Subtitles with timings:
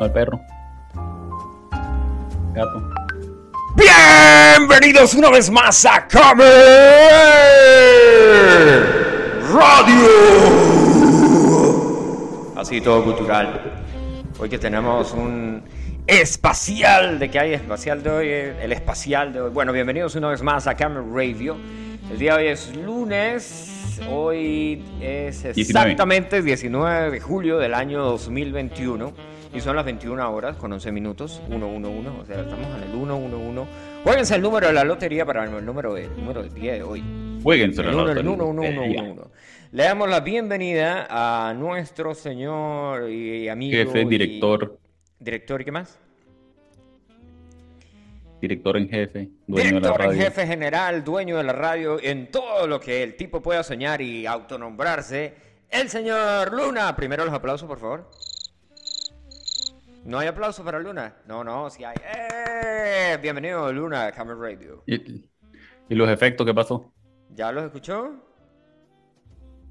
[0.00, 0.40] Al perro.
[2.54, 2.90] Gato.
[3.74, 6.46] Bienvenidos una vez más a Camer
[9.52, 10.08] Radio.
[12.56, 13.60] Así todo cultural.
[14.38, 15.64] Hoy que tenemos un
[16.06, 19.50] espacial de que hay espacial de hoy, el espacial de hoy.
[19.50, 21.56] Bueno, bienvenidos una vez más a Camer Radio.
[22.08, 23.98] El día de hoy es lunes.
[24.08, 29.37] Hoy es exactamente 19 de julio del año 2021.
[29.54, 33.70] Y son las 21 horas con 11 minutos, 111, o sea, estamos en el 111.
[34.04, 37.02] Jueguense el número de la lotería para el número, de, número del día de hoy.
[37.42, 39.22] Jueguense el, número, el 11111.
[39.72, 43.76] Le damos la bienvenida a nuestro señor y amigo.
[43.76, 44.78] Jefe, director.
[45.18, 45.98] ¿Director y qué más?
[48.40, 50.12] Director en jefe, dueño Director de la radio.
[50.12, 54.00] en jefe general, dueño de la radio, en todo lo que el tipo pueda soñar
[54.00, 55.34] y autonombrarse,
[55.70, 56.94] el señor Luna.
[56.94, 58.08] Primero los aplausos, por favor.
[60.08, 61.16] ¿No hay aplausos para Luna?
[61.26, 61.94] No, no, sí hay.
[62.02, 63.18] ¡Eh!
[63.20, 64.82] Bienvenido, Luna, Camera Radio.
[64.86, 65.28] ¿Y,
[65.86, 66.94] y los efectos qué pasó?
[67.34, 68.14] ¿Ya los escuchó?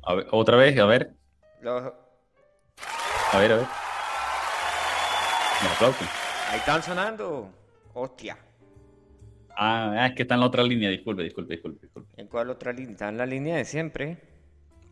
[0.03, 1.15] A ver, otra vez, a ver,
[1.63, 1.81] Los...
[1.81, 3.65] a ver, a ver.
[5.63, 6.07] Los aplausos.
[6.51, 7.49] Ahí están sonando.
[7.95, 8.37] Hostia.
[9.55, 12.21] Ah, es que está en la otra línea, disculpe, disculpe, disculpe, disculpe.
[12.21, 12.91] ¿En cuál otra línea?
[12.91, 14.21] Está en la línea de siempre.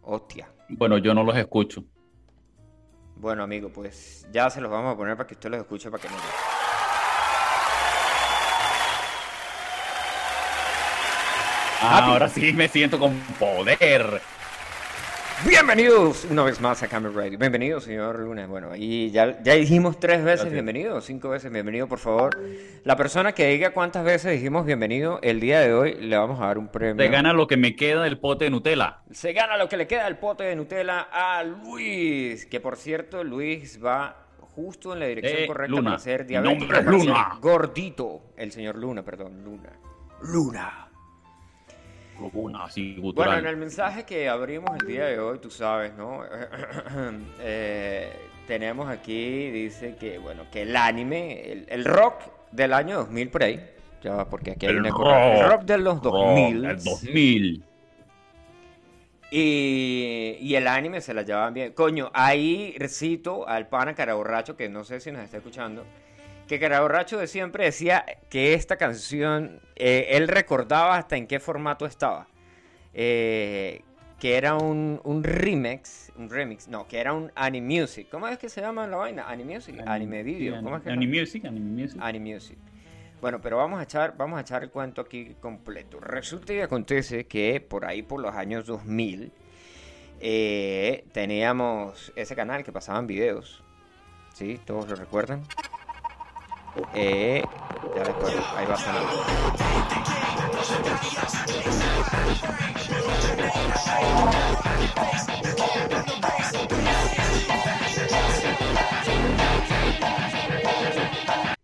[0.02, 0.52] Hostia.
[0.70, 1.84] Bueno, yo no los escucho.
[3.16, 6.02] Bueno, amigo, pues ya se los vamos a poner para que usted los escuche para
[6.02, 6.16] que no.
[11.82, 14.22] Ah, ahora sí me siento con poder.
[15.44, 17.38] Bienvenidos una vez más a Camera Radio.
[17.38, 18.48] Bienvenido, señor Luna.
[18.48, 20.54] Bueno, y ya, ya dijimos tres veces Gracias.
[20.54, 22.38] bienvenido, cinco veces bienvenido, por favor.
[22.84, 26.46] La persona que diga cuántas veces dijimos bienvenido el día de hoy le vamos a
[26.48, 26.96] dar un premio.
[26.96, 29.00] Te gana lo que me queda del pote de Nutella.
[29.12, 32.46] Se gana lo que le queda del pote de Nutella a Luis.
[32.46, 35.90] Que por cierto, Luis va justo en la dirección Eh, correcta Luna.
[35.92, 36.60] para ser diabético.
[36.60, 37.38] nombre ser Luna.
[37.42, 38.22] Gordito.
[38.38, 39.74] El señor Luna, perdón, Luna.
[40.22, 40.85] Luna.
[42.62, 43.40] Así Bueno, gutural.
[43.40, 46.22] en el mensaje que abrimos el día de hoy, tú sabes, ¿no?
[47.42, 48.12] Eh,
[48.48, 53.44] tenemos aquí, dice que, bueno, que el anime, el, el rock del año 2000 por
[53.44, 53.60] ahí,
[54.04, 54.98] ya porque aquí hay El una rock.
[55.00, 57.64] correcta- el rock de los Rock, 2000 El 2000.
[59.32, 61.74] y, y el anime se la llevaban bien.
[61.74, 65.84] Coño, ahí recito al pana Caraborracho, que no sé si nos está escuchando,
[66.48, 71.86] que Caraborracho de siempre decía que esta canción, eh, él recordaba hasta en qué formato
[71.86, 72.28] estaba.
[72.94, 73.82] Eh,
[74.20, 78.08] que era un, un remix, un remix, no, que era un anime music.
[78.10, 79.28] ¿Cómo es que se llama la vaina?
[79.28, 80.62] Anime music, anime video.
[80.64, 80.96] ¿Cómo es que?
[80.96, 82.00] Music, Anime Music.
[82.02, 82.58] Anime Music.
[83.22, 86.00] Bueno, pero vamos a echar, vamos a echar el cuento aquí completo.
[86.00, 89.32] Resulta y acontece que por ahí, por los años 2000,
[90.22, 93.64] eh, teníamos ese canal que pasaban videos.
[94.34, 94.60] ¿Sí?
[94.66, 95.44] ¿Todos lo recuerdan?
[96.94, 97.44] Eh,
[97.96, 99.24] ya después, ahí va sonando.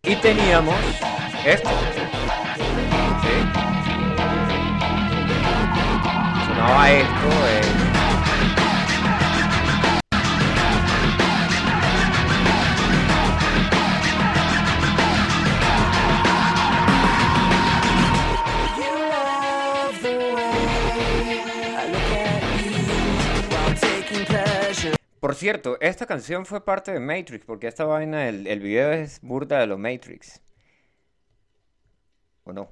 [0.03, 0.75] Y teníamos
[1.45, 1.69] esto.
[6.47, 7.27] Sonaba esto.
[7.47, 7.60] eh.
[25.21, 29.21] Por cierto, esta canción fue parte de Matrix, porque esta vaina, el, el video es
[29.21, 30.41] burda de los Matrix.
[32.43, 32.69] ¿O no?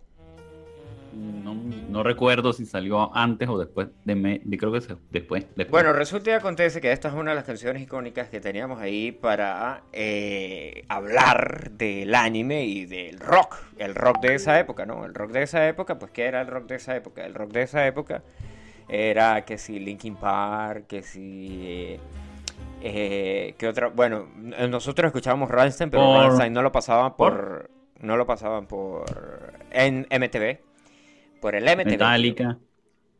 [1.43, 5.43] No, no recuerdo si salió antes o después de, me, de- creo que se- después,
[5.55, 5.69] después.
[5.69, 9.11] Bueno, resulta y acontece que esta es una de las canciones icónicas que teníamos ahí
[9.11, 15.05] para eh, hablar del anime y del rock, el rock de esa época, ¿no?
[15.05, 17.23] El rock de esa época, pues ¿qué era el rock de esa época?
[17.27, 18.23] El rock de esa época
[18.87, 21.59] era que si Linkin Park, que si...
[21.67, 21.99] eh,
[22.81, 23.87] eh, ¿qué otra?
[23.89, 24.27] Bueno,
[24.69, 27.69] nosotros escuchábamos Rammstein, pero Por- Rammstein no lo pasaban por...
[27.99, 29.53] No lo pasaban por...
[29.71, 30.59] En MTV.
[31.41, 31.85] Por el MTV.
[31.91, 32.57] Metallica,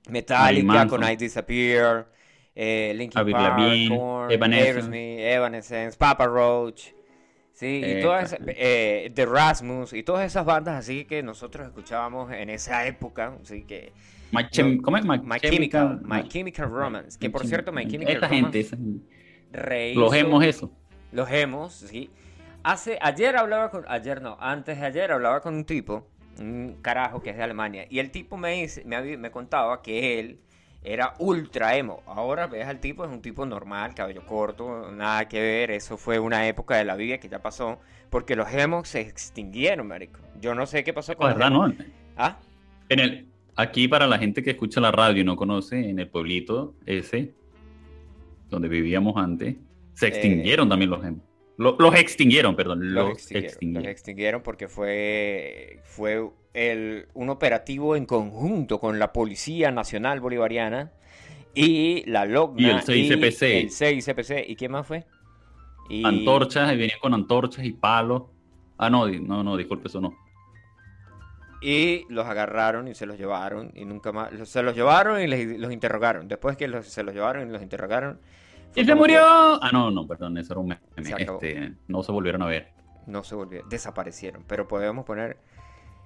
[0.10, 1.04] Metallica con.
[1.04, 2.08] I Disappear,
[2.56, 5.34] eh, Linkin Avril Park, Lavigne, Korn, Evanescence.
[5.34, 6.88] Evanescence, Papa Roach,
[7.54, 12.50] sí, y todas eh, The Rasmus y todas esas bandas así que nosotros escuchábamos en
[12.50, 13.94] esa época, así que
[14.32, 15.06] My Chem- ¿cómo es?
[15.06, 18.60] My, My Chemical- Chemical, My Chemical Romance, que por cierto My Chemical Esta Romance gente,
[18.60, 19.19] esa gente.
[19.52, 20.72] Rehizo- Los hemos eso.
[21.12, 22.10] los hemos, sí.
[22.64, 26.08] Hace, ayer hablaba con, ayer no, antes de ayer hablaba con un tipo,
[26.40, 30.40] un carajo que es de Alemania, y el tipo me dice, me contaba que él
[30.84, 32.02] era ultra emo.
[32.06, 35.72] Ahora ves al tipo, es un tipo normal, cabello corto, nada que ver.
[35.72, 37.80] Eso fue una época de la vida que ya pasó.
[38.10, 40.22] Porque los emos se extinguieron, marico.
[40.40, 41.74] Yo no sé qué pasó con ¿Verdad, no?
[42.16, 42.38] ¿Ah?
[42.88, 46.08] En el, aquí, para la gente que escucha la radio y no conoce, en el
[46.08, 47.34] pueblito ese,
[48.50, 49.56] donde vivíamos antes,
[49.94, 51.22] se Eh, extinguieron también los emos.
[51.58, 52.94] Lo- los extinguieron, perdón.
[52.94, 53.84] Los Los, extinguieron, extinguieron.
[53.84, 60.92] los extinguieron porque fue, fue el, un operativo en conjunto con la Policía Nacional Bolivariana
[61.54, 63.42] y la LOGNA Y el CICPC.
[63.44, 64.50] y el CICPC.
[64.50, 65.06] ¿Y quién más fue?
[65.90, 68.24] Y, Antorchas, y venían con antorchas y palos.
[68.78, 70.16] Ah, no, no, no, disculpe, eso no.
[71.62, 74.30] Y los agarraron y se los llevaron y nunca más...
[74.48, 76.28] Se los llevaron y les- los interrogaron.
[76.28, 78.20] Después que los- se los llevaron y los interrogaron...
[78.76, 79.20] ¡Y se que murió!
[79.24, 80.82] Ah, no, no, perdón, eso era un meme.
[81.18, 82.70] Este, no se volvieron a ver.
[83.08, 84.44] No se volvieron, desaparecieron.
[84.48, 85.38] Pero podemos poner...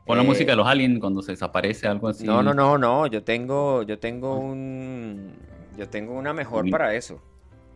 [0.06, 2.26] Con la eh, música de los aliens cuando se desaparece algo así.
[2.26, 3.08] No, no, no, no.
[3.08, 5.34] Yo tengo, yo tengo un,
[5.78, 7.22] yo tengo una mejor Illumin- para eso.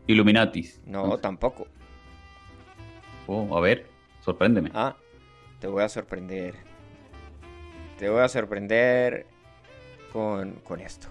[0.07, 0.81] Illuminatis.
[0.85, 1.67] No, Entonces, tampoco.
[3.27, 3.85] oh, a ver,
[4.21, 4.71] sorpréndeme.
[4.73, 4.95] Ah,
[5.59, 6.55] te voy a sorprender.
[7.97, 9.25] Te voy a sorprender
[10.13, 11.07] con, con esto.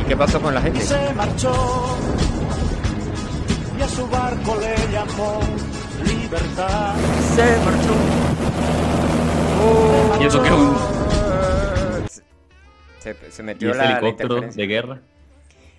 [0.00, 0.80] ¿Y qué pasó con la y gente?
[0.80, 1.52] se marchó
[3.78, 5.40] y a su barco le llamó
[6.04, 6.94] libertad.
[7.34, 7.94] Se marchó.
[10.20, 10.50] ¿Y eso qué
[13.00, 15.00] Se, se ¿Y metió ese la, helicóptero de guerra?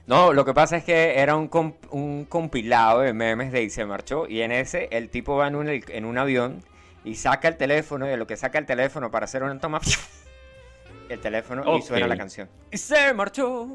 [0.07, 3.69] No, lo que pasa es que era un, comp- un compilado de memes de Y
[3.69, 4.28] se marchó.
[4.28, 6.63] Y en ese, el tipo va en un, heli- en un avión
[7.04, 8.06] y saca el teléfono.
[8.06, 9.81] Y de lo que saca el teléfono para hacer una toma,
[11.10, 12.50] el teléfono y suena la canción.
[12.72, 13.68] Y se marchó.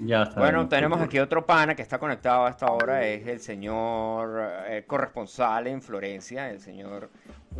[0.00, 0.40] Ya está.
[0.40, 3.06] Bueno, tenemos aquí otro pana que está conectado a esta hora.
[3.06, 7.10] Es el señor eh, corresponsal en Florencia, el señor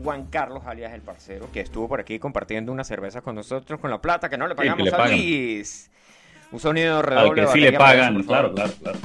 [0.03, 3.91] Juan Carlos alias el parcero, que estuvo por aquí compartiendo una cerveza con nosotros con
[3.91, 5.09] la plata que no le Sí, pagamos le a.
[5.09, 5.91] Luis.
[6.52, 7.34] Un sonido Al redoble.
[7.34, 8.99] que de sí le pagan, eso, claro, claro, claro.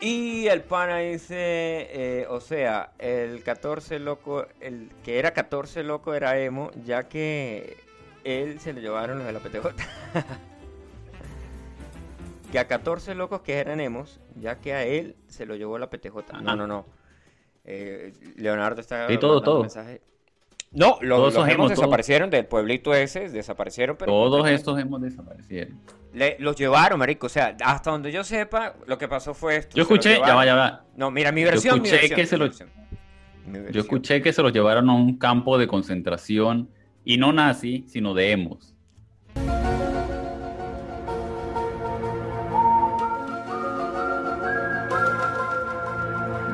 [0.00, 6.12] Y el pana dice, eh, o sea, el 14 loco, el que era 14 loco
[6.14, 7.78] era emo, ya que
[8.24, 9.68] él se lo llevaron los de la PTJ.
[12.52, 15.88] que a 14 locos que eran emos, ya que a él se lo llevó la
[15.88, 16.14] PTJ.
[16.42, 16.56] No, Ajá.
[16.56, 16.86] no, no.
[17.64, 19.62] Eh, Leonardo está Sí, todo, todo.
[19.62, 20.02] mensaje.
[20.76, 21.78] No, los, Todos los esos emos emos, todos.
[21.78, 25.68] desaparecieron del pueblito ese, desaparecieron, pero Todos estos hemos desaparecido.
[26.12, 27.26] Le- los llevaron, marico.
[27.26, 29.74] O sea, hasta donde yo sepa, lo que pasó fue esto.
[29.76, 30.84] Yo los escuché, ya va, ya va.
[30.94, 31.80] No, mira, mi versión.
[31.80, 32.68] mi escuché versión, que se lo- versión.
[33.46, 36.68] Mi Yo escuché que se los llevaron a un campo de concentración
[37.04, 38.74] y no nazi, sino de emos.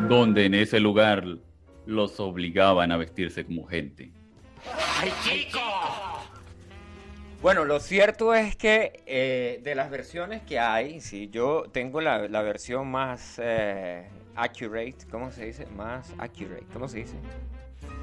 [0.09, 1.25] Donde en ese lugar
[1.87, 4.11] los obligaban a vestirse como gente.
[7.41, 12.29] Bueno, lo cierto es que eh, de las versiones que hay, si yo tengo la,
[12.29, 15.67] la versión más eh, accurate, ¿cómo se dice?
[15.67, 17.17] Más accurate, ¿cómo se dice?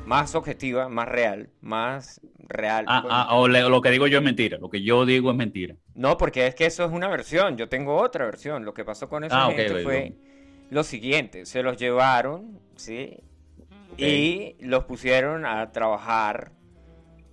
[0.06, 2.84] Más objetiva, más real, más real.
[2.90, 4.58] Ah, Pues, ah, o le- lo que digo yo es mentira.
[4.58, 5.76] Lo que yo digo es mentira.
[5.94, 7.56] No, porque es que eso es una versión.
[7.58, 8.66] Yo tengo otra versión.
[8.66, 10.16] Lo que pasó con esa Ah, gente fue
[10.70, 11.46] lo siguiente.
[11.46, 13.20] Se los llevaron, ¿sí?
[14.08, 16.52] Y los pusieron a trabajar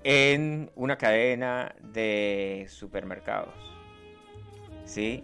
[0.05, 3.55] en una cadena de supermercados.
[4.85, 5.23] ¿Sí?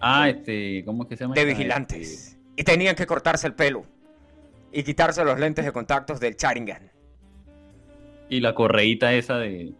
[0.00, 1.34] Ah, este, ¿cómo es que se llama?
[1.34, 2.28] De vigilantes.
[2.28, 3.84] Este, Y tenían que cortarse el pelo.
[4.72, 6.90] Y quitarse los lentes de contactos del Charingan.
[8.28, 9.74] y la correíta esa de.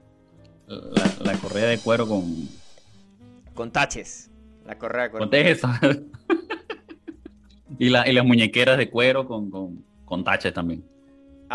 [0.67, 2.49] La, la correa de cuero con.
[3.55, 4.31] Con taches.
[4.64, 5.79] La correa con Ponte esa.
[7.79, 10.85] y, la, y las muñequeras de cuero con, con, con taches también.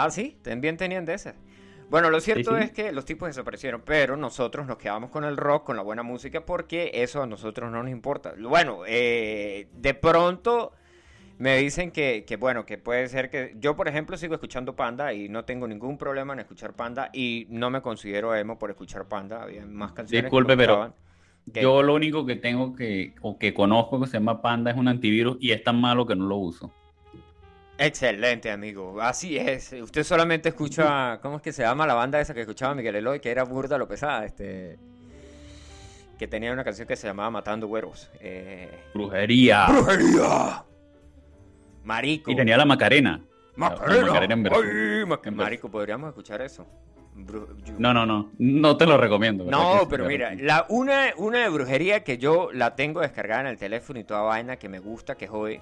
[0.03, 1.36] Ah, sí, también tenían de esas.
[1.89, 2.63] Bueno, lo cierto sí.
[2.63, 6.03] es que los tipos desaparecieron, pero nosotros nos quedamos con el rock, con la buena
[6.03, 8.34] música, porque eso a nosotros no nos importa.
[8.39, 10.72] Bueno, eh, de pronto
[11.39, 13.56] me dicen que, que, bueno, que puede ser que...
[13.60, 17.48] Yo, por ejemplo, sigo escuchando Panda y no tengo ningún problema en escuchar Panda y
[17.50, 19.41] no me considero emo por escuchar Panda.
[19.41, 20.94] Había más canciones Disculpe, que pero
[21.51, 24.77] que- Yo lo único que tengo que, o que conozco que se llama Panda es
[24.77, 26.72] un antivirus y es tan malo que no lo uso.
[27.79, 29.01] Excelente, amigo.
[29.01, 29.71] Así es.
[29.74, 33.19] Usted solamente escucha, ¿cómo es que se llama la banda esa que escuchaba Miguel Eloy,
[33.21, 34.77] que era burda lo pesada, este,
[36.17, 38.09] que tenía una canción que se llamaba Matando Güeros.
[38.19, 38.69] Eh...
[38.93, 39.67] Brujería.
[39.69, 40.63] ¡Brujería!
[41.83, 42.29] Marico.
[42.31, 43.21] Y tenía la Macarena.
[43.55, 43.95] Macarena.
[44.01, 44.48] La Macarena en.
[44.53, 46.67] Ay, ma- en Marico, podríamos escuchar eso.
[47.15, 48.31] Bru- yo- No, no, no.
[48.38, 49.45] No te lo recomiendo.
[49.45, 53.41] ¿verdad que No, pero mira, la, una, una de brujería que yo la tengo descargada
[53.41, 55.62] en el teléfono y toda vaina que me gusta, que jode,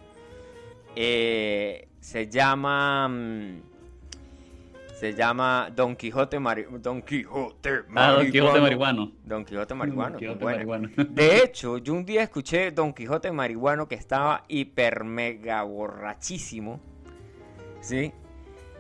[0.96, 3.08] eh, se llama...
[3.08, 3.62] mm,
[5.00, 6.66] Se llama Don Quijote Mari...
[6.80, 9.12] Don Quijote Ah, Don Quijote Marihuano.
[9.24, 10.12] Don Quijote Marihuano.
[10.12, 10.90] Don Quijote marihuano.
[11.10, 16.80] De hecho, yo un día escuché Don Quijote Marihuano que estaba hiper mega borrachísimo.
[17.80, 18.12] ¿Sí?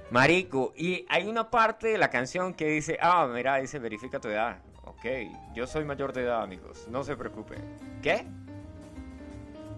[0.10, 4.30] Marico, y hay una parte de la canción que dice, ah, mira, dice, verifica tu
[4.30, 4.58] edad.
[4.86, 5.06] Ok,
[5.54, 7.60] yo soy mayor de edad, amigos, no se preocupen.
[8.02, 8.26] ¿Qué?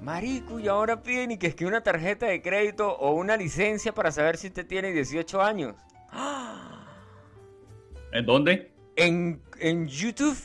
[0.01, 3.93] Marico, y ahora piden y que es que una tarjeta de crédito o una licencia
[3.93, 5.75] para saber si usted tiene 18 años.
[8.11, 8.71] ¿En dónde?
[8.95, 10.37] En, en YouTube.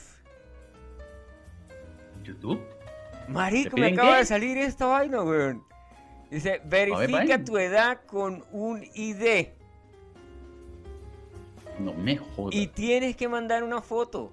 [2.22, 2.60] YouTube.
[3.28, 4.18] Marico, ¿Te me acaba qué?
[4.18, 5.62] de salir esta vaina, weón.
[6.30, 9.48] Dice, verifica tu edad con un ID
[11.78, 12.54] No me jodas.
[12.54, 14.32] y tienes que mandar una foto.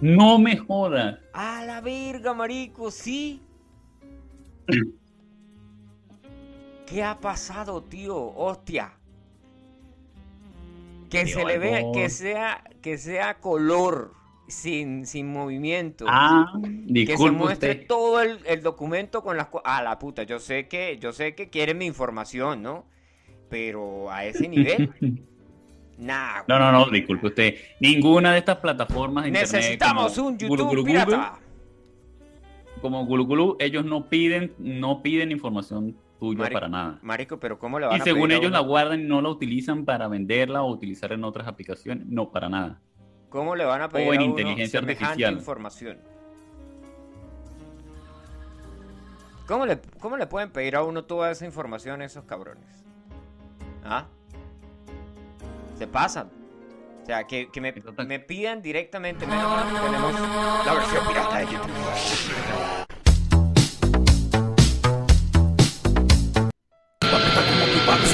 [0.00, 1.18] No me jodas.
[1.32, 3.40] A la verga, marico, sí.
[6.86, 8.16] ¿Qué ha pasado, tío?
[8.16, 8.92] Hostia.
[11.10, 14.12] Que Tío, se le vea, que sea, que sea color,
[14.48, 16.04] sin, sin movimiento.
[16.08, 16.52] Ah,
[16.92, 17.86] que se muestre usted.
[17.86, 19.64] todo el, el documento con las cosas.
[19.66, 22.86] Ah, la puta, yo sé que, yo sé que quieren mi información, ¿no?
[23.48, 24.92] Pero a ese nivel,
[25.98, 26.42] nah.
[26.48, 27.54] No, no, no, disculpe usted.
[27.80, 31.38] Ninguna de estas plataformas de internet Necesitamos como un YouTube Gulu Gulu, pirata.
[32.80, 36.98] Como Gulu Gulu, ellos no piden, no piden información tuya para nada.
[37.02, 39.20] Marico, pero ¿cómo le van Y a según pedir a ellos la guardan y no
[39.20, 42.06] la utilizan para venderla o utilizar en otras aplicaciones.
[42.06, 42.80] No, para nada.
[43.28, 45.34] ¿Cómo le van a pedir O en a uno inteligencia artificial.
[45.34, 45.98] información?
[49.46, 52.84] ¿Cómo le, ¿Cómo le pueden pedir a uno toda esa información a esos cabrones?
[53.84, 54.06] ¿Ah?
[55.76, 56.30] Se pasan.
[57.02, 57.72] O sea, que, que me,
[58.06, 59.26] me pidan directamente.
[59.26, 62.86] Menos mal que tenemos la versión pirata de YouTube.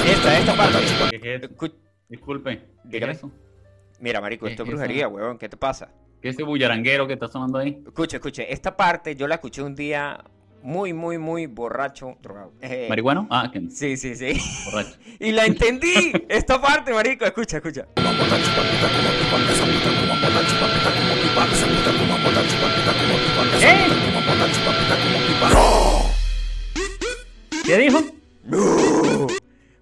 [0.05, 1.79] Esta, esta parte.
[2.09, 2.57] Disculpe.
[2.59, 3.13] ¿Qué Dígame.
[3.13, 3.31] es eso?
[3.99, 5.37] Mira, marico, ¿Qué esto es brujería, huevón.
[5.37, 5.89] ¿Qué te pasa?
[6.21, 7.81] ¿Qué es ese bullaranguero que está sonando ahí?
[7.85, 8.51] Escuche, escuche.
[8.51, 10.23] Esta parte yo la escuché un día
[10.63, 12.53] muy, muy, muy borracho, drogado.
[12.61, 13.27] Eh, ¿Marihuano?
[13.29, 14.39] Ah, que Sí, sí, sí.
[14.65, 14.97] borracho.
[15.19, 16.11] Y la entendí.
[16.29, 17.25] Esta parte, marico.
[17.25, 17.85] Escucha, escucha.
[27.65, 27.99] ¿Qué dijo?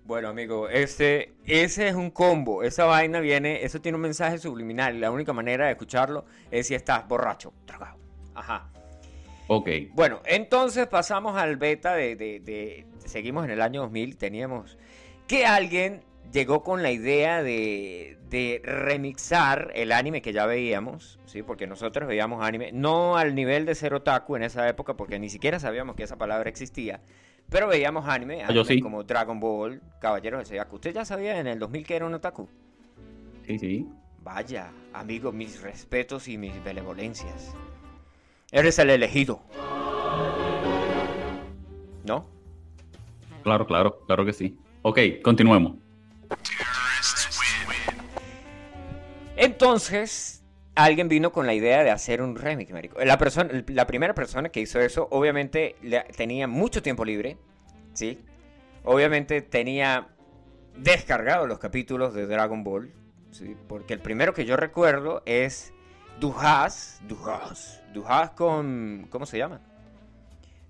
[0.06, 2.64] Bueno, amigo, ese, ese es un combo.
[2.64, 4.96] Esa vaina viene, eso tiene un mensaje subliminal.
[4.96, 7.98] Y la única manera de escucharlo es si estás borracho, drogado.
[8.36, 8.71] Ajá.
[9.48, 9.70] Ok.
[9.94, 14.18] Bueno, entonces pasamos al beta de, de- de- Seguimos en el año 2000.
[14.18, 14.78] Teníamos
[15.28, 21.44] que alguien llegó con la idea de, de remixar el anime que ya veíamos, ¿sí?
[21.44, 25.30] Porque nosotros veíamos anime, no al nivel de ser otaku en esa época, porque ni
[25.30, 27.02] siquiera sabíamos que esa palabra existía.
[27.50, 28.82] Pero veíamos anime, Ah, yo anime sí.
[28.82, 30.76] como Dragon Ball, Caballeros del Zodiaco.
[30.76, 32.48] ¿Usted ya sabía en el 2000 que era un otaku?
[33.46, 33.88] Sí, sí.
[34.24, 37.54] Vaya, amigo, mis respetos y mis benevolencias.
[38.52, 39.42] Eres el elegido.
[42.04, 42.26] ¿No?
[43.44, 44.58] Claro, claro, claro que sí.
[44.82, 45.76] Ok, continuemos.
[49.38, 50.44] Entonces,
[50.76, 53.04] alguien vino con la idea de hacer un remix, marico.
[53.04, 55.76] La, persona, la primera persona que hizo eso, obviamente,
[56.16, 57.38] tenía mucho tiempo libre,
[57.94, 58.20] ¿sí?
[58.84, 60.10] Obviamente tenía
[60.76, 62.92] descargado los capítulos de Dragon Ball,
[63.32, 63.56] ¿sí?
[63.68, 65.74] Porque el primero que yo recuerdo es
[66.20, 69.08] Duhas, Duhas, Duhas con...
[69.10, 69.60] ¿Cómo se llama?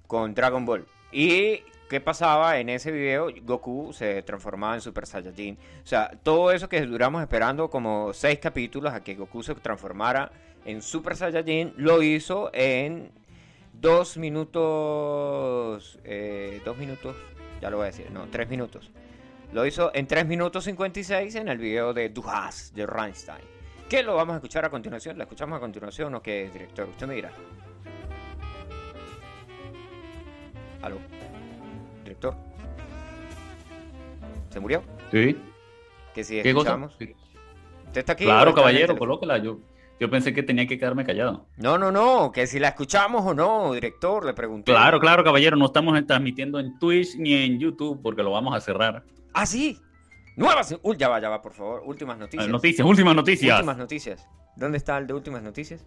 [0.07, 0.85] Con Dragon Ball.
[1.11, 3.27] Y ¿qué pasaba en ese video?
[3.43, 5.57] Goku se transformaba en Super Saiyajin.
[5.83, 10.31] O sea, todo eso que duramos esperando como seis capítulos a que Goku se transformara
[10.65, 13.11] en Super Saiyajin, lo hizo en
[13.73, 15.99] dos minutos...
[16.03, 17.15] eh, dos minutos,
[17.61, 18.91] ya lo voy a decir, no, tres minutos.
[19.53, 23.43] Lo hizo en 3 minutos 56 en el video de Duhas de Reinstein.
[23.91, 25.17] ¿Qué lo vamos a escuchar a continuación?
[25.17, 26.87] ¿La escuchamos a continuación o qué, director?
[26.87, 27.29] Usted me dirá.
[30.81, 30.97] ¿Aló?
[32.01, 32.33] ¿Director?
[34.49, 34.81] ¿Se murió?
[35.11, 35.37] Sí.
[36.15, 36.69] Que si ¿Qué cosa?
[36.69, 36.95] escuchamos.
[36.99, 37.13] Sí.
[37.87, 38.23] ¿Usted está aquí?
[38.23, 39.37] Claro, caballero, colóquela.
[39.39, 39.59] Yo,
[39.99, 41.47] yo pensé que tenía que quedarme callado.
[41.57, 44.71] No, no, no, que si la escuchamos o no, director, le pregunté.
[44.71, 45.57] Claro, claro, caballero.
[45.57, 49.03] No estamos transmitiendo en Twitch ni en YouTube porque lo vamos a cerrar.
[49.33, 49.81] Ah, sí.
[50.35, 50.75] Nuevas.
[50.97, 51.83] Ya va, ya va, por favor.
[51.85, 52.47] Últimas noticias.
[52.47, 53.57] Noticias, últimas noticias.
[53.57, 54.27] Últimas noticias.
[54.55, 55.85] ¿Dónde está el de últimas noticias?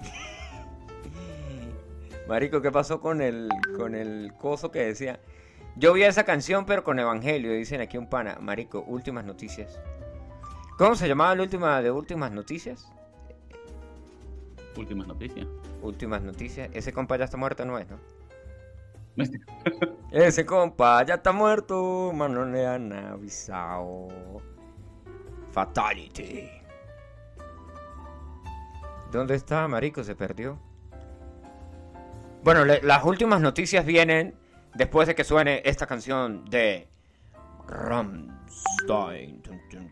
[2.28, 5.20] Marico, ¿qué pasó con el con el coso que decía?
[5.76, 8.38] Yo vi esa canción, pero con Evangelio, dicen aquí un pana.
[8.40, 9.78] Marico, últimas noticias.
[10.76, 12.90] ¿Cómo se llamaba la última de últimas noticias?
[14.76, 15.46] Últimas noticias.
[15.82, 16.70] Últimas noticias.
[16.72, 17.98] Ese compa ya está muerto, no es, ¿no?
[20.10, 24.08] Ese compa ya está muerto, mano le han avisado.
[25.52, 26.48] Fatality.
[29.10, 30.04] ¿Dónde está, marico?
[30.04, 30.58] Se perdió.
[32.42, 34.34] Bueno, las últimas noticias vienen
[34.74, 36.88] después de que suene esta canción de
[37.66, 39.42] Rammstein.
[39.42, 39.88] Tum, tum,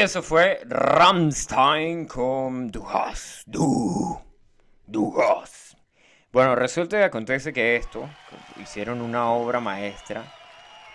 [0.00, 4.18] eso fue Rammstein con Du hast, du,
[4.86, 5.74] du hast.
[6.32, 8.08] Bueno, resulta y acontece que esto,
[8.62, 10.24] hicieron una obra maestra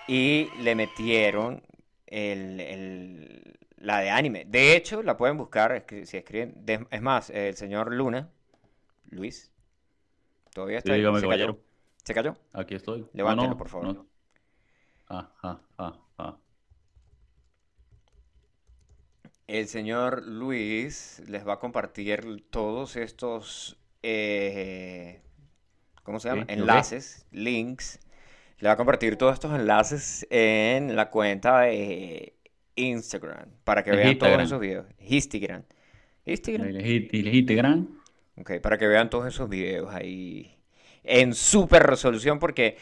[0.07, 1.63] y le metieron
[2.07, 4.45] el, el- la de anime.
[4.47, 6.63] De hecho, la pueden buscar si escriben.
[6.91, 8.29] es más, el señor Luna,
[9.11, 9.51] Luis,
[10.53, 11.59] todavía está Sí, dígame, ¿Se cayó?
[12.03, 12.37] ¿Se cayó?
[12.53, 13.07] Aquí estoy.
[13.13, 13.87] Levántelo, Ah, no, por favor.
[13.93, 14.07] no.
[15.09, 16.37] Ah, ah, ah, ah.
[19.47, 23.77] El señor Luis les va a compartir todos estos
[24.07, 25.19] eh,
[26.03, 26.45] ¿cómo se llama?
[26.47, 27.99] Enlaces, links.
[28.59, 32.35] Le va a compartir todos estos enlaces en la cuenta de
[32.75, 34.45] Instagram para que vean todos Instagram.
[34.45, 34.85] esos videos.
[34.99, 35.63] Instagram.
[36.25, 37.55] Instagram.
[37.57, 37.89] Gran.
[38.37, 40.55] Ok, para que vean todos esos videos ahí
[41.03, 42.77] en super resolución porque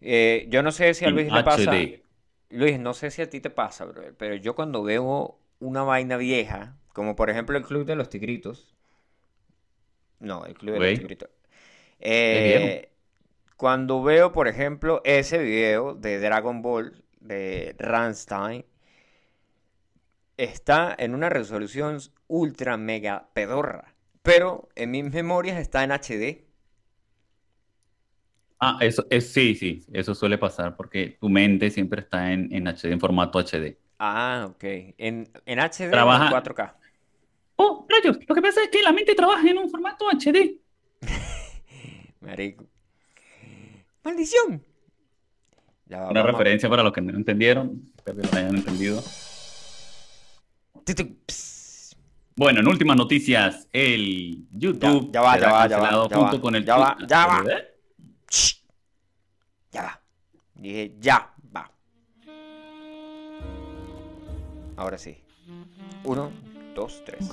[0.00, 1.70] eh, yo no sé si a Luis le pasa...
[1.70, 2.02] HD.
[2.50, 6.16] Luis, no sé si a ti te pasa, brother, pero yo cuando veo una vaina
[6.16, 8.74] vieja, como por ejemplo el Club de los Tigritos,
[10.18, 11.28] no, el Club de los Tigritos,
[12.00, 12.90] eh,
[13.56, 18.64] cuando veo, por ejemplo, ese video de Dragon Ball de Rammstein,
[20.38, 26.46] está en una resolución ultra mega pedorra, pero en mis memorias está en HD.
[28.58, 32.66] Ah, eso es, sí, sí, eso suele pasar porque tu mente siempre está en, en
[32.66, 33.78] HD, en formato HD.
[33.98, 34.62] Ah, ok.
[34.98, 36.74] En, en HD o en Trabaja- 4K.
[37.56, 40.60] Oh, rayos, lo que pasa es que la mente trabaja en un formato HD.
[42.20, 42.66] Marico.
[44.04, 44.62] ¡Maldición!
[45.86, 49.02] Ya Una vamos referencia para los que no entendieron, espero que lo hayan entendido.
[52.36, 56.36] Bueno, en últimas noticias, el YouTube Ya- ya va, ya va, ya va, ya junto
[56.36, 57.44] va, con el ya va, ya va.
[59.72, 60.02] Ya va.
[60.54, 61.32] Dije, ya
[64.76, 65.16] Ahora sí.
[66.04, 66.30] Uno,
[66.74, 67.30] dos, tres.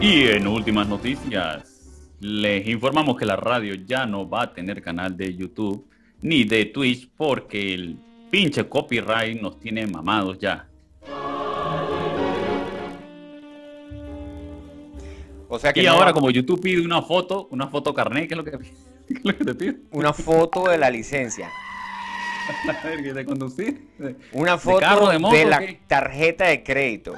[0.00, 5.16] Y en últimas noticias, les informamos que la radio ya no va a tener canal
[5.16, 5.86] de YouTube
[6.22, 7.98] ni de Twitch porque el
[8.30, 10.66] pinche copyright nos tiene mamados ya.
[15.52, 18.28] O sea que Y no ahora va- como YouTube pide una foto, una foto carnet,
[18.28, 18.50] ¿qué es lo que,
[19.08, 19.76] qué es lo que te pide?
[19.90, 21.50] una foto de la licencia.
[22.68, 23.88] A ver, que de conducir.
[24.32, 25.80] Una foto carro, de la qué?
[25.86, 27.14] tarjeta de crédito.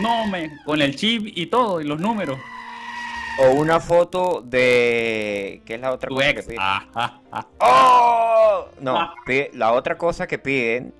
[0.00, 2.38] No me, con el chip y todo, y los números.
[3.38, 5.62] O una foto de...
[5.64, 6.58] ¿Qué es la otra Tu cosa que piden?
[6.60, 7.46] Ah, ah, ah.
[7.60, 8.68] ¡Oh!
[8.80, 9.14] No, Ah.
[9.54, 10.94] la otra cosa que piden,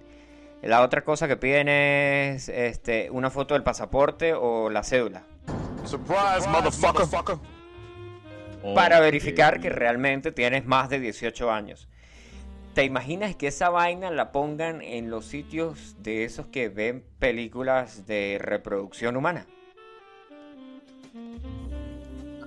[0.62, 5.24] la otra cosa que piden es este, una foto del pasaporte o la cédula
[5.84, 7.36] Surprise, motherfucker.
[8.74, 11.88] para verificar que realmente tienes más de 18 años.
[12.74, 18.06] ¿Te imaginas que esa vaina la pongan en los sitios de esos que ven películas
[18.06, 19.46] de reproducción humana?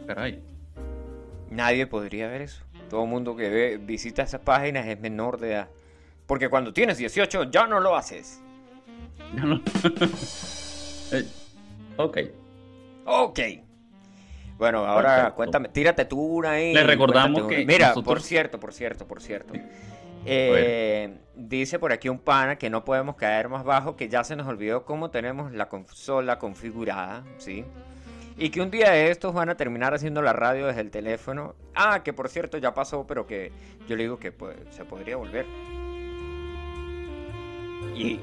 [0.07, 0.41] Caray.
[1.51, 2.63] Nadie podría ver eso.
[2.89, 5.67] Todo el mundo que ve, visita esas páginas es menor de edad.
[6.25, 8.41] Porque cuando tienes 18 ya no lo haces.
[9.35, 9.61] Ya no-
[11.11, 11.23] Eh,
[11.97, 12.17] ok.
[13.05, 13.39] Ok.
[14.57, 15.35] Bueno, ahora Perfecto.
[15.35, 16.73] cuéntame, tírate tú una ahí.
[16.73, 17.63] Les recordamos que.
[17.63, 19.53] Mira, nosotros- por cierto, por cierto, por cierto.
[20.25, 24.35] Eh, dice por aquí un pana que no podemos caer más bajo, que ya se
[24.35, 27.63] nos olvidó cómo tenemos la consola configurada, ¿sí?
[28.37, 31.55] Y que un día de estos van a terminar haciendo la radio desde el teléfono.
[31.73, 33.51] Ah, que por cierto ya pasó, pero que
[33.87, 35.45] yo le digo que pues, se podría volver.
[37.95, 38.19] Y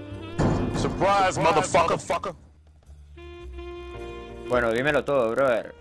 [0.77, 2.35] Surprise, motherfucker.
[4.49, 5.75] bueno, dímelo todo, brother.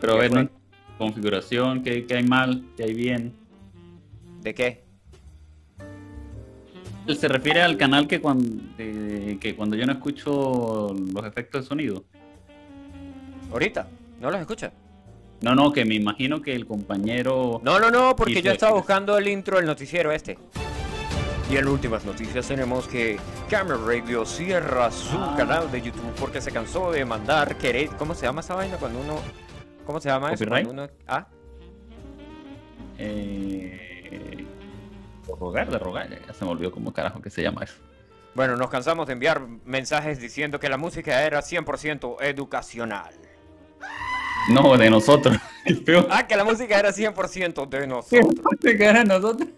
[0.00, 0.44] Pero a ¿Qué ver, fue?
[0.44, 0.50] ¿no?
[0.96, 2.64] configuración, ¿qué, qué hay mal?
[2.76, 3.34] ¿Qué hay bien?
[4.40, 4.84] ¿De qué?
[7.16, 8.46] Se refiere al canal que cuando,
[8.76, 12.04] que cuando yo no escucho los efectos de sonido.
[13.52, 13.88] Ahorita,
[14.20, 14.72] ¿no los escuchas?
[15.42, 17.60] No, no, que me imagino que el compañero...
[17.64, 20.38] No, no, no, porque yo estaba buscando el intro del noticiero este.
[21.50, 23.18] Y en últimas noticias tenemos que
[23.48, 25.34] Camera Radio cierra su Ah.
[25.36, 27.88] canal de YouTube porque se cansó de mandar querer.
[27.98, 29.16] ¿Cómo se llama esa vaina cuando uno.
[29.84, 30.44] ¿Cómo se llama eso?
[30.46, 31.26] Cuando uno- Ah,
[32.98, 34.44] Eh,
[35.34, 37.74] de rogar, de rogar, ya, se me olvidó cómo carajo que se llama eso.
[38.34, 43.12] bueno, nos cansamos de enviar mensajes diciendo que la música era 100% educacional.
[44.50, 45.36] No, de nosotros.
[46.08, 48.32] Ah, que la música era 100% de nosotros.
[48.62, 49.48] ¿Qué cara nosotros?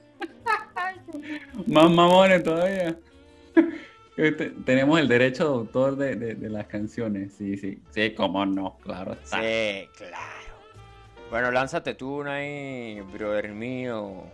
[1.66, 2.96] Más mamones todavía.
[4.16, 7.32] Este, Tenemos el derecho de autor de, de- de las canciones.
[7.38, 7.80] Sí, sí.
[7.90, 9.12] Sí, cómo no, claro.
[9.12, 9.40] está.
[9.40, 10.56] Sí, claro.
[11.30, 14.24] Bueno, lánzate tú una ahí, brother mío.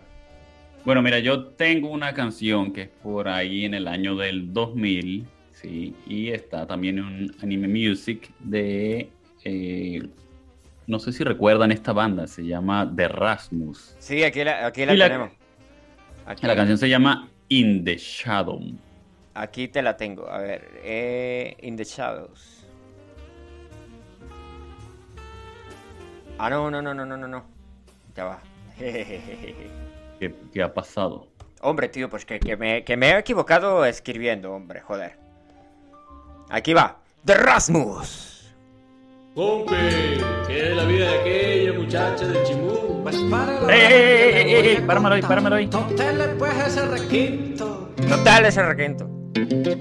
[0.89, 5.29] Bueno, mira, yo tengo una canción que es por ahí en el año del 2000,
[5.53, 9.11] sí, y está también en un anime music de,
[9.45, 10.09] eh,
[10.87, 13.97] no sé si recuerdan esta banda, se llama The Rasmus.
[13.99, 15.33] Sí, aquí la, aquí la tenemos.
[16.25, 18.59] Aquí, La canción se llama In the Shadow.
[19.35, 20.27] aquí te la tengo.
[20.27, 22.67] A ver, eh, In the Shadows.
[26.39, 27.45] Ah, no, no, no, no, no, no, no.
[28.17, 28.43] Ya va.
[30.19, 31.29] ¿Qué, qué ha pasado?
[31.61, 35.17] hombre, tío, pues que, que me, que me he equivocado escribiendo, hombre, joder.
[36.51, 36.99] Aquí va.
[37.25, 38.55] The Rasmus.
[39.35, 43.03] Compe, ¿qué es la vida de aquella muchacha del chimú?
[43.03, 45.67] Pues para la ¡Ey, ey, ey, ey, ey, páramelo ahí, páramelo ahí!
[45.69, 47.91] Totele pues ese requinto.
[48.09, 49.09] Total ese requento.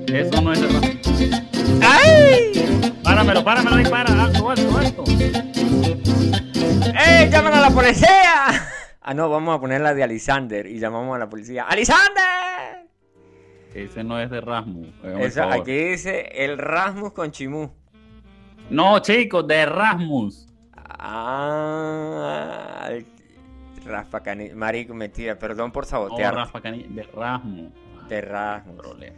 [0.07, 1.81] Eso no es Rasmus.
[1.81, 2.93] ¡Ay!
[3.03, 4.23] Páramelo, páramelo ahí, para.
[4.23, 5.03] Alto, alto, alto.
[7.07, 7.29] ¡Ey!
[7.29, 8.76] ¡Llaman a la policía!
[9.09, 11.63] Ah, no, vamos a poner la de Alisander y llamamos a la policía.
[11.63, 12.89] ¡Alisander!
[13.73, 14.89] Ese no es de Rasmus.
[15.21, 15.61] Eso, favor.
[15.61, 17.71] aquí dice el Rasmus con Chimú.
[18.69, 20.49] No, chicos, de Rasmus.
[20.99, 23.05] Ah, el
[23.85, 24.49] Rafa Cani...
[24.49, 26.35] Marico, mentira, perdón por No, sabotear.
[26.35, 27.71] Rafa Canilla, de Rasmus.
[28.09, 28.75] de Rasmus.
[28.75, 29.15] Problema.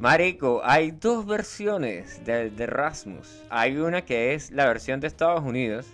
[0.00, 3.44] Marico, hay dos versiones de, de Rasmus.
[3.50, 5.86] Hay una que es la versión de Estados Unidos.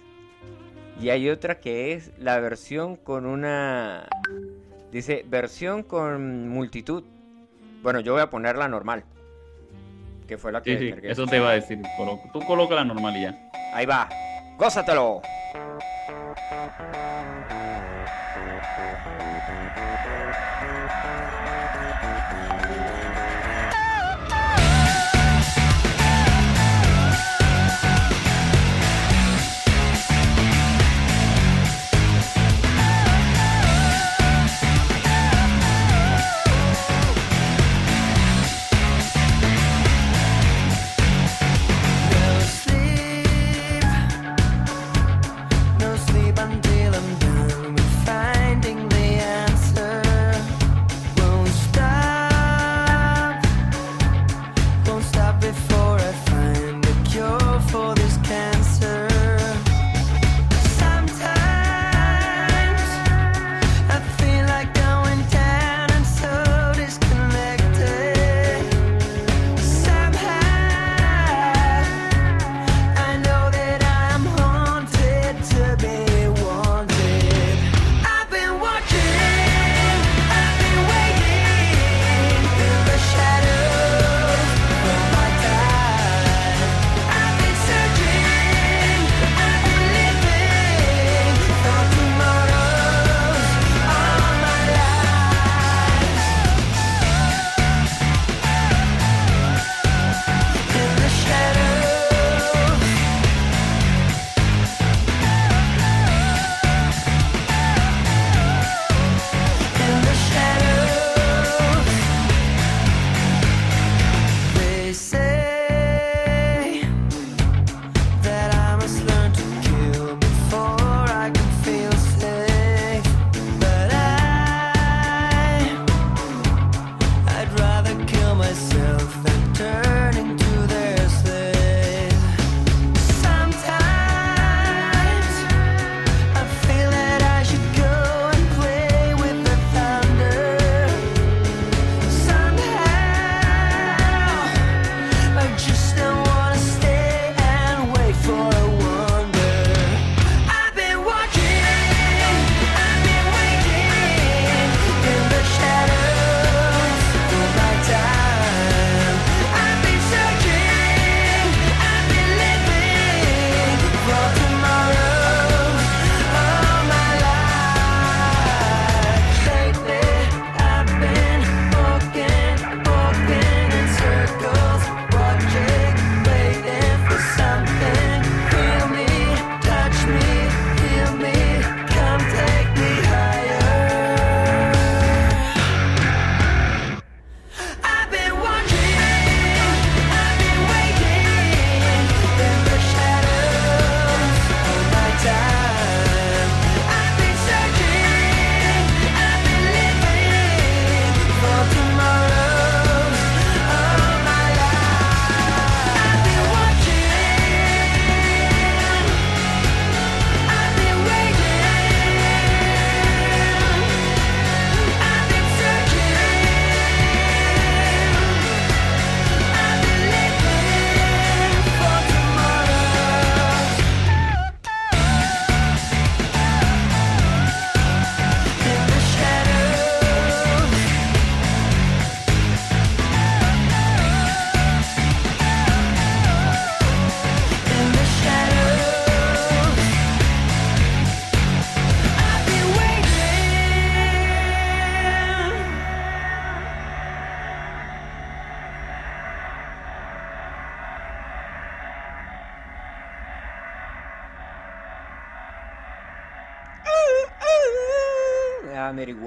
[1.01, 4.07] Y hay otra que es la versión con una...
[4.93, 7.05] Dice, versión con multitud.
[7.83, 9.05] Bueno, yo voy a poner la normal.
[10.29, 11.83] Que fue la que Sí, eso te iba a decir.
[12.33, 13.37] Tú coloca la normalidad.
[13.73, 14.09] Ahí va.
[14.57, 15.21] Gózatelo.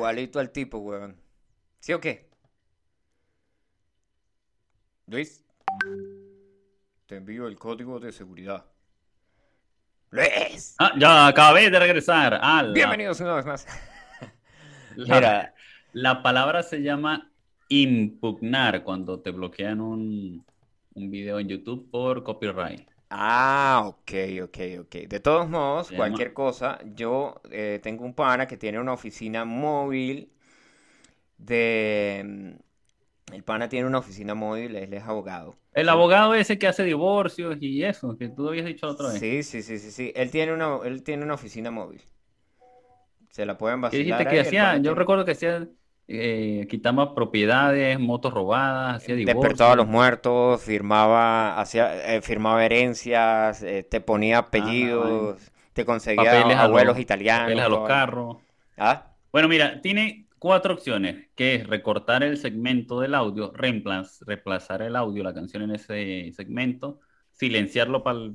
[0.07, 1.17] Igualito al tipo, weón.
[1.79, 2.29] ¿Sí o qué?
[5.07, 5.43] Luis,
[7.05, 8.65] te envío el código de seguridad.
[10.11, 12.39] Luis, Ah, ya acabé de regresar.
[12.41, 13.67] Ah, la- bienvenidos una vez más.
[14.95, 15.53] La, Mira.
[15.93, 17.29] la palabra se llama
[17.69, 20.43] impugnar cuando te bloquean un,
[20.95, 22.87] un video en YouTube por copyright.
[23.09, 24.11] Ah, ok,
[24.43, 24.95] ok, ok.
[25.07, 30.29] De todos modos, cualquier cosa, yo eh, tengo un pana que tiene una oficina móvil
[31.37, 32.23] de...
[32.25, 35.57] mm, El pana tiene una oficina móvil, él es abogado.
[35.73, 39.27] El abogado ese que hace divorcios y eso, que tú habías dicho otra vez.
[39.27, 40.11] Sí, sí, sí, sí, sí.
[40.15, 42.01] Él tiene una, él tiene una oficina móvil.
[43.29, 44.77] Se la pueden ¿Qué vacilar dijiste que hacía?
[44.81, 45.67] Yo tiene- recuerdo que hacía,
[46.07, 49.87] eh, quitaba propiedades, motos robadas, hacía Despertaba a los divorcios.
[49.87, 56.95] muertos, firmaba, hacía, eh, firmaba herencias, eh, te ponía apellidos, te conseguía Papeles a abuelos
[56.95, 57.39] los- italianos.
[57.41, 57.87] papeles a los todo.
[57.87, 58.37] carros.
[58.77, 59.15] ¿Ah?
[59.31, 64.95] Bueno, mira, tiene cuatro opciones, que es recortar el segmento del audio, reemplaz- reemplazar el
[64.95, 66.99] audio, la canción en ese segmento,
[67.31, 68.31] silenciarlo para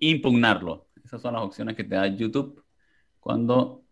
[0.00, 0.88] impugnarlo.
[1.04, 2.64] Esas son las opciones que te da YouTube
[3.20, 3.84] cuando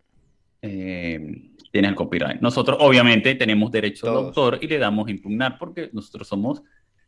[0.62, 2.40] eh, tienes el copyright.
[2.40, 4.26] Nosotros obviamente tenemos derecho de Todos.
[4.28, 6.62] autor y le damos impugnar porque nosotros somos,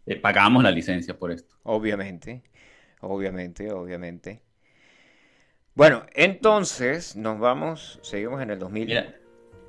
[0.06, 1.54] eh, pagamos la licencia por esto.
[1.62, 2.42] Obviamente,
[3.00, 4.42] obviamente, obviamente.
[5.76, 8.86] Bueno, entonces nos vamos, seguimos en el 2000.
[8.88, 9.14] Mira,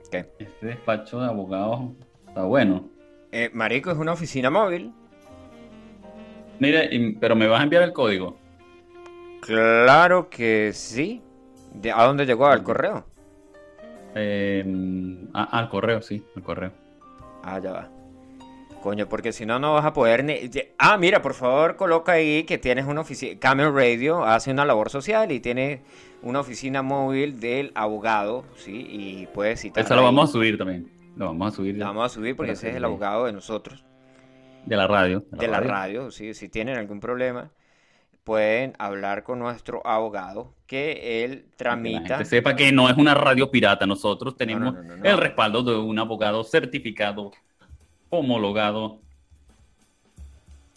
[0.10, 0.26] ¿Qué?
[0.40, 1.92] este despacho de abogados
[2.28, 2.90] está bueno.
[3.32, 4.92] Eh, Marico es una oficina móvil.
[6.58, 6.82] Mira,
[7.20, 8.36] pero me vas a enviar el código.
[9.42, 11.22] Claro que sí.
[11.72, 12.48] ¿De- ¿A dónde llegó?
[12.48, 13.06] ¿Al correo?
[14.18, 14.66] Eh,
[15.34, 16.72] al correo, sí, al correo.
[17.44, 17.90] Ah, ya va.
[18.82, 20.50] Coño, porque si no, no vas a poder ni...
[20.78, 23.40] Ah, mira, por favor, coloca ahí que tienes una oficina...
[23.40, 25.82] Camel Radio hace una labor social y tiene
[26.22, 28.88] una oficina móvil del abogado, ¿sí?
[28.90, 30.90] Y puedes citar Eso lo vamos a subir también.
[31.16, 33.84] Lo vamos a subir La vamos a subir porque ese es el abogado de nosotros.
[34.66, 35.26] de la radio.
[35.32, 36.34] de la radio, ¿sí?
[36.34, 37.52] si tienen algún problema,
[38.28, 42.18] pueden hablar con nuestro abogado que él que la tramita.
[42.18, 43.86] gente sepa que no es una radio pirata.
[43.88, 45.06] Nosotros tenemos no, no, no.
[45.06, 47.32] el respaldo de un abogado certificado,
[48.10, 49.00] homologado,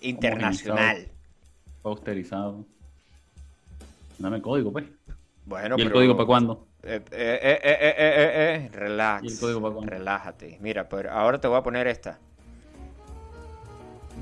[0.01, 1.09] internacional.
[1.83, 2.65] posterizado.
[4.19, 4.85] Dame el código, pues.
[5.45, 6.67] Bueno, ¿Y el pero- código para cuándo?
[6.85, 9.25] Eh, eh, eh, eh, eh, eh, eh, relax.
[9.25, 9.91] ¿Y el código para cuándo?
[9.91, 10.57] Relájate.
[10.61, 12.17] Mira, pero ahora te voy a poner esta.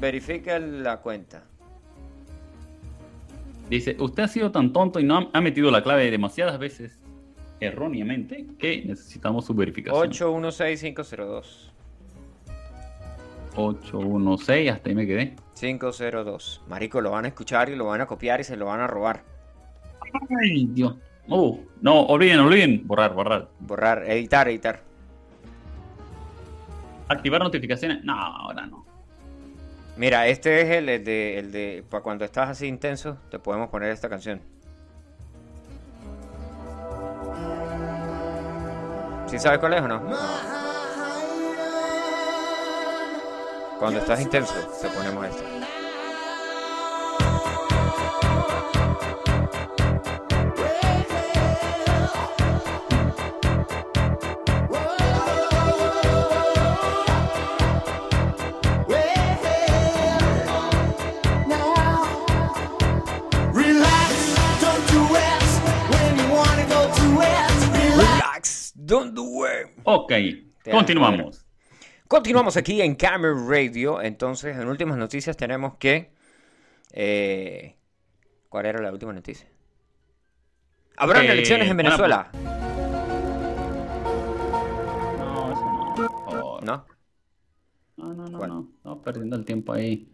[0.01, 1.43] Verifica la cuenta.
[3.69, 6.99] Dice, usted ha sido tan tonto y no ha, metido la clave demasiadas veces
[7.61, 10.01] erróneamente que necesitamos su verificación.
[10.01, 11.73] 816502.
[13.57, 15.35] 816, hasta ahí me quedé.
[15.59, 16.63] 502.
[16.69, 18.87] Marico, lo van a escuchar y lo van a copiar y se lo van a
[18.87, 19.25] robar.
[20.41, 20.97] Ay, Dios.
[21.29, 22.87] Oh, no, olviden, olviden.
[22.87, 23.49] Borrar, borrar.
[23.61, 24.83] Borrar, editar, editar.
[27.09, 28.03] Activar notificaciones.
[28.05, 28.88] No, ahora no.
[29.99, 33.91] Mira, este es el, de, el de para cuando estás así intenso, te podemos poner
[33.91, 34.41] esta canción.
[39.27, 40.01] ¿Sí sabes cuál es o no?
[43.81, 45.58] Cuando estás intenso, te ponemos esta.
[68.89, 69.69] Don't do it.
[69.85, 70.09] Ok,
[70.63, 71.45] Te continuamos.
[72.09, 74.01] Continuamos aquí en Camera Radio.
[74.01, 76.11] Entonces, en últimas noticias tenemos que.
[76.93, 77.77] eh,
[78.49, 79.47] ¿Cuál era la última noticia?
[80.97, 82.31] ¿Habrán Eh, elecciones en Venezuela?
[85.19, 85.95] No, eso no.
[85.95, 86.65] por favor.
[86.65, 86.87] ¿No?
[87.99, 88.51] No, no, no, ¿Cuál?
[88.51, 88.71] no.
[88.77, 90.11] Estamos perdiendo el tiempo ahí.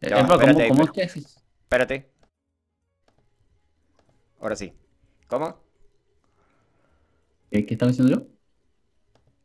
[0.00, 1.18] Eh, Epa, ¿cómo, espérate, cómo espérate.
[1.60, 2.10] Espérate.
[4.40, 4.72] Ahora sí.
[5.26, 5.60] ¿Cómo?
[7.50, 8.26] ¿Qué, qué estaba diciendo yo?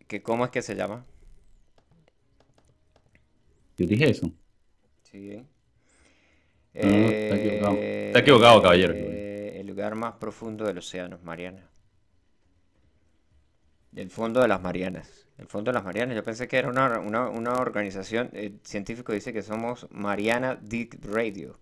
[0.08, 1.06] ¿Que ¿Cómo es que se llama?
[3.78, 4.32] Yo dije eso.
[5.04, 5.48] Sí.
[6.82, 7.90] No, no, está equivocado.
[8.08, 8.96] Está equivocado, caballero.
[8.96, 11.70] eh, el lugar más profundo del océano, Mariana.
[13.96, 15.28] El fondo de las Marianas.
[15.38, 16.16] El fondo de las Marianas.
[16.16, 18.30] Yo pensé que era una, una, una organización.
[18.34, 21.58] El científico dice que somos Mariana Deep Radio.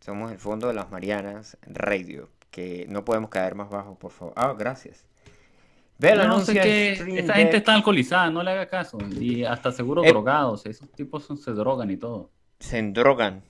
[0.00, 2.30] Somos el fondo de las Marianas Radio.
[2.50, 4.32] Que no podemos caer más bajo, por favor.
[4.36, 5.06] Ah, gracias.
[5.98, 8.98] Ve el Yo no sé en Stream Esa gente está alcoholizada, no le haga caso.
[9.20, 10.08] Y hasta seguro Eh.
[10.08, 10.64] drogados.
[10.66, 12.30] Esos tipos son- se drogan y todo.
[12.60, 13.42] Se endrogan.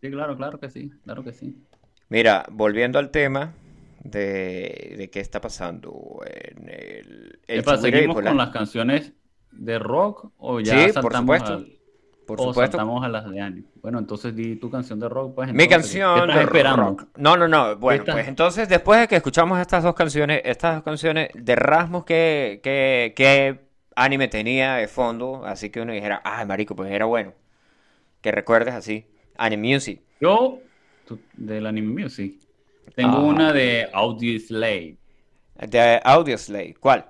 [0.00, 0.90] Sí, claro, claro que sí.
[1.04, 1.56] Claro que sí.
[2.08, 3.54] Mira, volviendo al tema
[4.04, 9.12] de, de qué está pasando en el, el Epa, ¿Seguimos con las canciones
[9.52, 11.54] de rock o ya Sí, por supuesto.
[11.54, 11.75] al-
[12.26, 12.76] Por o supuesto.
[12.76, 13.66] saltamos a las de anime?
[13.82, 15.52] Bueno, entonces di tu canción de rock, pues.
[15.52, 16.82] Mi entonces, ¿qué canción estás de esperando?
[16.82, 17.04] rock.
[17.16, 17.76] No, no, no.
[17.76, 21.54] Bueno, estás- pues entonces después de que escuchamos estas dos canciones, estas dos canciones de
[21.56, 23.60] Rasmus que, que, que
[23.94, 27.32] anime tenía de fondo, así que uno dijera, ay, marico, pues era bueno.
[28.20, 29.06] Que recuerdes así.
[29.36, 30.00] Anime Music.
[30.20, 30.58] Yo,
[31.06, 32.34] tu- del anime music,
[32.94, 33.22] tengo Ah.
[33.22, 34.96] una de Audio Slave.
[35.68, 36.74] De Audioslave.
[36.80, 37.06] ¿Cuál?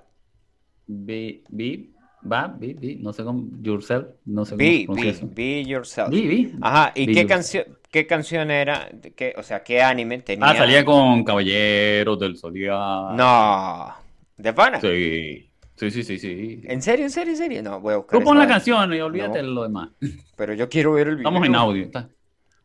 [0.85, 1.89] Be, be,
[2.29, 5.29] va, be, be, no sé cómo, yourself, no sé cómo Be, pronuncia be, eso.
[5.33, 6.09] be yourself.
[6.09, 6.51] Be.
[6.61, 8.89] Ajá, ¿y qué canción, qué canción era?
[8.91, 10.47] ¿De qué- o sea, ¿qué anime tenía?
[10.49, 13.13] Ah, salía con Caballeros del Zodiaco.
[13.13, 13.93] No.
[14.37, 14.79] ¿De pana?
[14.81, 16.61] Sí, sí, sí, sí, sí.
[16.65, 17.63] ¿En serio, en serio, en serio?
[17.63, 19.47] No, voy a buscar Tú pon la canción y olvídate No.
[19.47, 19.89] de lo demás.
[20.35, 21.29] Pero yo quiero ver el video.
[21.29, 22.09] Estamos en audio, está.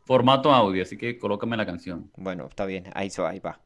[0.04, 2.10] Formato audio, así que colócame la canción.
[2.16, 3.60] Bueno, está bien, ahí, so- ahí va.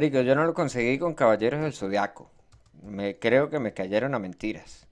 [0.00, 2.30] Marico, yo no lo conseguí con Caballeros del Zodiaco.
[2.82, 4.88] Me, creo que me cayeron a mentiras.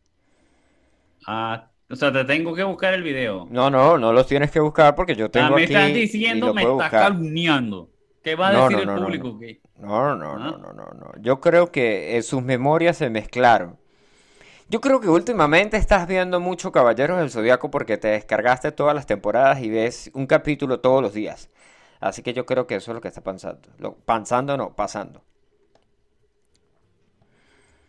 [1.27, 3.55] Ah, o sea, te tengo que buscar el video.
[3.57, 6.51] No, no, no los tienes que buscar porque yo Ah, tengo me aquí estás diciendo,
[6.51, 7.91] me estás calumniando.
[8.23, 9.29] ¿Qué va a No, decir no, el no, público?
[9.29, 9.39] no.
[9.39, 10.59] que- No, no, no, ¿Ah?
[10.59, 11.13] no, no, no.
[11.21, 13.79] Yo creo que eh, sus memorias se mezclaron.
[14.69, 19.07] Yo creo que últimamente estás viendo mucho Caballeros del Zodiaco porque te descargaste todas las
[19.07, 21.51] temporadas y ves un capítulo todos los días.
[22.01, 23.69] Así que yo creo que eso es lo que está pensando.
[23.79, 25.23] Lo, pensando no, pasando.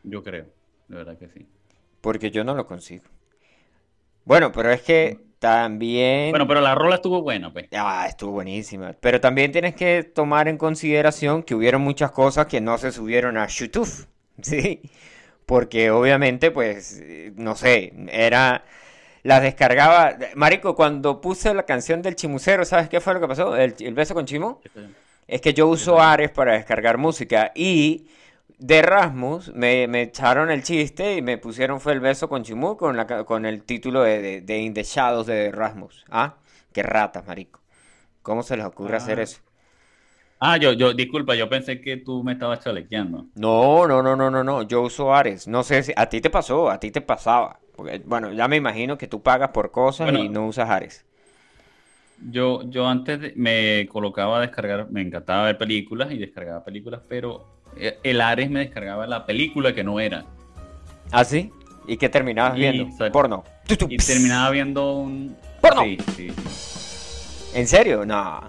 [0.04, 0.46] Yo creo,
[0.88, 1.48] de verdad que sí.
[2.02, 3.06] Porque yo no lo consigo.
[4.26, 6.32] Bueno, pero es que también...
[6.32, 7.68] Bueno, pero la rola estuvo buena, pues.
[7.72, 8.94] Ah, estuvo buenísima.
[9.00, 13.38] Pero también tienes que tomar en consideración que hubieron muchas cosas que no se subieron
[13.38, 14.08] a YouTube.
[14.42, 14.82] ¿Sí?
[15.46, 17.02] Porque obviamente, pues,
[17.36, 18.64] no sé, era...
[19.24, 20.16] Las descargaba...
[20.36, 23.56] Marico, cuando puse la canción del chimucero, ¿sabes qué fue lo que pasó?
[23.56, 24.62] El, el beso con Chimo.
[25.28, 28.08] Es que yo uso Ares para descargar música y
[28.58, 32.76] de Rasmus me, me echaron el chiste y me pusieron fue el beso con Chimú
[32.76, 36.06] con, la, con el título de, de, de In the Shadows de Rasmus.
[36.10, 36.36] Ah,
[36.74, 37.62] qué ratas, marico.
[38.22, 39.24] ¿Cómo se les ocurre hacer Ah.
[39.24, 39.40] eso?
[40.42, 43.26] Ah, yo, yo, disculpa, yo pensé que tú me estabas chalequeando.
[43.36, 44.62] No, no, no, no, no, no.
[44.64, 45.48] Yo uso Ares.
[45.48, 47.60] No sé si a ti te pasó, a ti te pasaba.
[47.76, 50.24] Porque, bueno, ya me imagino que tú pagas por cosas Bueno.
[50.24, 51.06] y no usas Ares.
[52.32, 57.46] Yo, yo antes me colocaba a descargar, me encantaba ver películas y descargaba películas, pero
[57.78, 60.26] eh, el Ares me descargaba la película que no era.
[61.12, 61.52] ¿Ah, sí?
[61.88, 62.84] ¿Y qué terminabas Y, viendo?
[62.84, 63.12] exacto.
[63.14, 63.44] Porno.
[63.90, 65.36] Y terminaba viendo un...
[65.62, 65.84] ¡Porno!
[65.84, 66.28] Sí, sí,
[67.54, 68.06] ¿En serio?
[68.06, 68.42] No.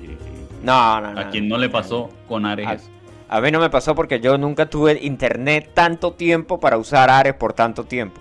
[0.00, 0.56] Sí, sí.
[0.62, 1.20] No, no, no.
[1.20, 3.36] A quien no le pasó con Ares A-.
[3.36, 7.34] A mí no me pasó porque yo nunca tuve internet tanto tiempo para usar Ares
[7.34, 8.20] por tanto tiempo.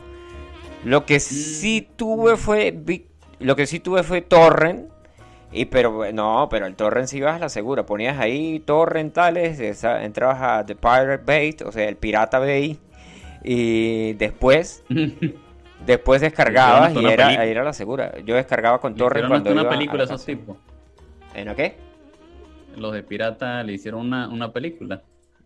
[0.86, 2.76] Lo que sí tuve fue
[3.39, 4.89] lo que sí tuve fue torrent
[5.51, 9.59] y pero no, pero el torrent sí ibas a la segura, ponías ahí torrent tales,
[9.59, 12.80] esa- entrabas a The Pirate Bay, o sea, el Pirata Bay
[13.43, 14.84] y después
[15.86, 18.13] después descargabas y era, era la segura.
[18.26, 20.55] Yo descargaba con torrent cuando una iba a película la esos tipos.
[21.36, 21.75] ¿En qué?
[22.75, 25.01] Los de Pirata le hicieron una, una película.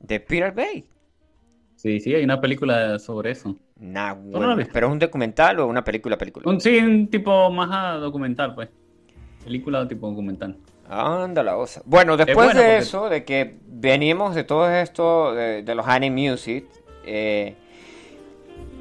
[0.06, 0.86] The Pirate Bay.
[1.76, 3.56] Sí, sí, hay una película sobre eso.
[3.78, 6.50] Nah, no bueno, pero es un documental o una película, película.
[6.50, 8.70] Un, sí, un tipo más documental, pues.
[9.44, 10.58] Película tipo documental.
[10.88, 11.82] Anda la osa.
[11.86, 16.30] Bueno, después de porque- eso, de que venimos de todo esto, de, de los anime
[16.32, 16.66] music,
[17.06, 17.56] eh,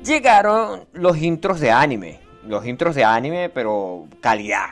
[0.05, 2.21] llegaron los intros de anime.
[2.47, 4.67] Los intros de anime, pero calidad.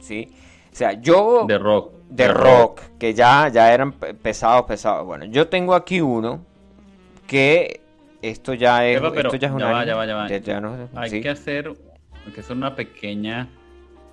[0.00, 0.32] ¿Sí?
[0.74, 1.44] O sea, yo...
[1.46, 1.92] De rock.
[2.10, 5.06] de rock, que ya, ya eran pe- pesados, pesados.
[5.06, 6.44] Bueno, yo tengo aquí uno
[7.28, 7.80] que
[8.20, 10.28] esto ya es, pero esto ya es un ya va, ya va, ya va.
[10.28, 11.20] Ya- ya no- Hay sí.
[11.20, 11.72] que hacer,
[12.26, 13.48] hay que hacer una pequeña,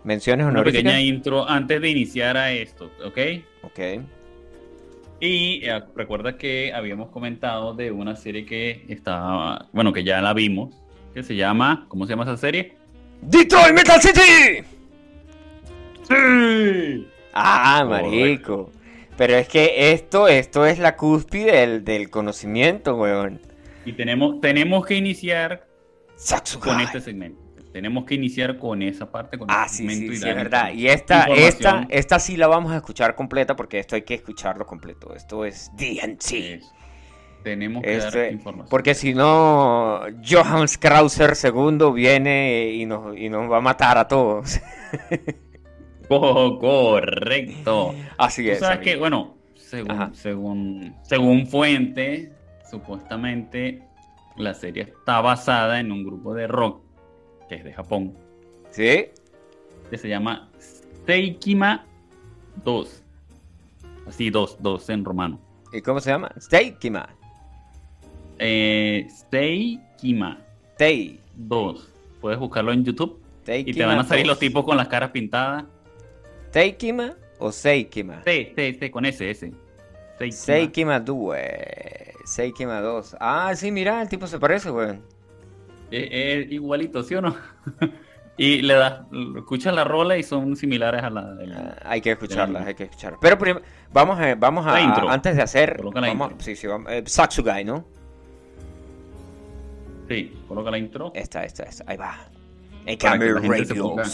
[0.04, 3.18] Menciones una pequeña intro antes de iniciar a esto, ¿ok?
[3.64, 3.80] Ok.
[5.20, 10.34] Y eh, recuerda que habíamos comentado de una serie que estaba, bueno, que ya la
[10.34, 10.76] vimos,
[11.14, 12.76] que se llama, ¿cómo se llama esa serie?
[13.22, 14.64] ¡Detroit Metal City!
[16.04, 17.08] Sí.
[17.34, 18.72] Ah, marico.
[19.18, 23.42] Pero es que esto, esto es la cúspide del, del conocimiento, weón.
[23.86, 25.68] Y tenemos, tenemos que iniciar
[26.60, 27.40] con este segmento.
[27.72, 30.36] Tenemos que iniciar con esa parte, con Ah, este sí, segmento sí, y sí, es
[30.36, 30.74] verdad.
[30.74, 34.66] Y esta, esta, esta sí la vamos a escuchar completa porque esto hay que escucharlo
[34.66, 35.16] completo.
[35.16, 35.72] Esto es.
[35.80, 36.68] Eso.
[37.44, 38.68] Tenemos que Este, dar información.
[38.70, 44.08] porque si no, Johannes Krauser II viene y nos, y nos va a matar a
[44.08, 44.60] todos.
[46.20, 47.96] Co- correcto.
[48.18, 48.60] Así Tú es.
[48.60, 48.84] sabes amigo.
[48.92, 50.10] que, bueno, según, Ajá.
[50.14, 52.32] según, según fuente,
[52.70, 53.84] supuestamente
[54.38, 56.82] la serie está basada en un grupo de rock
[57.48, 58.14] que es de Japón,
[58.72, 59.06] ¿Sí?
[59.90, 60.50] que se llama
[61.06, 61.86] Seikima
[62.64, 63.04] 2.
[64.08, 65.40] Así, 2, 2 en romano.
[65.74, 66.32] ¿Y cómo se llama?
[66.40, 67.08] Steikima.
[68.40, 70.40] Eh, Seikima
[70.78, 71.20] Tei.
[71.36, 71.90] 2.
[72.20, 74.40] Puedes buscarlo en YouTube y te van a salir los 2.
[74.40, 75.64] tipos con las caras pintadas.
[76.52, 78.22] Teikima o Seikima.
[78.22, 79.52] T, T, T, con ese, ese.
[80.18, 80.38] Seikima.
[80.38, 81.36] Seikima 2.
[82.26, 83.16] Seikima 2.
[83.20, 85.02] Ah, sí, mira, el tipo se parece, weón.
[85.90, 86.08] Es,
[86.46, 87.36] es igualito, ¿sí o no?
[88.38, 89.02] y le das,
[89.38, 91.54] escuchas la rola y son similares a la del...
[91.54, 93.20] Ah, hay que escucharlas, hay que escucharlas.
[93.22, 93.60] Pero prim-
[93.92, 95.10] vamos a, vamos a, La intro.
[95.10, 96.46] antes de hacer, Coloca la vamos, intro.
[96.46, 97.86] sí, sí, vamos, eh, Saxugai, ¿no?
[100.08, 101.12] Sí, coloca la intro.
[101.16, 102.18] Esta, esta, esta, ahí va.
[102.86, 104.06] En la se Radio, ponga.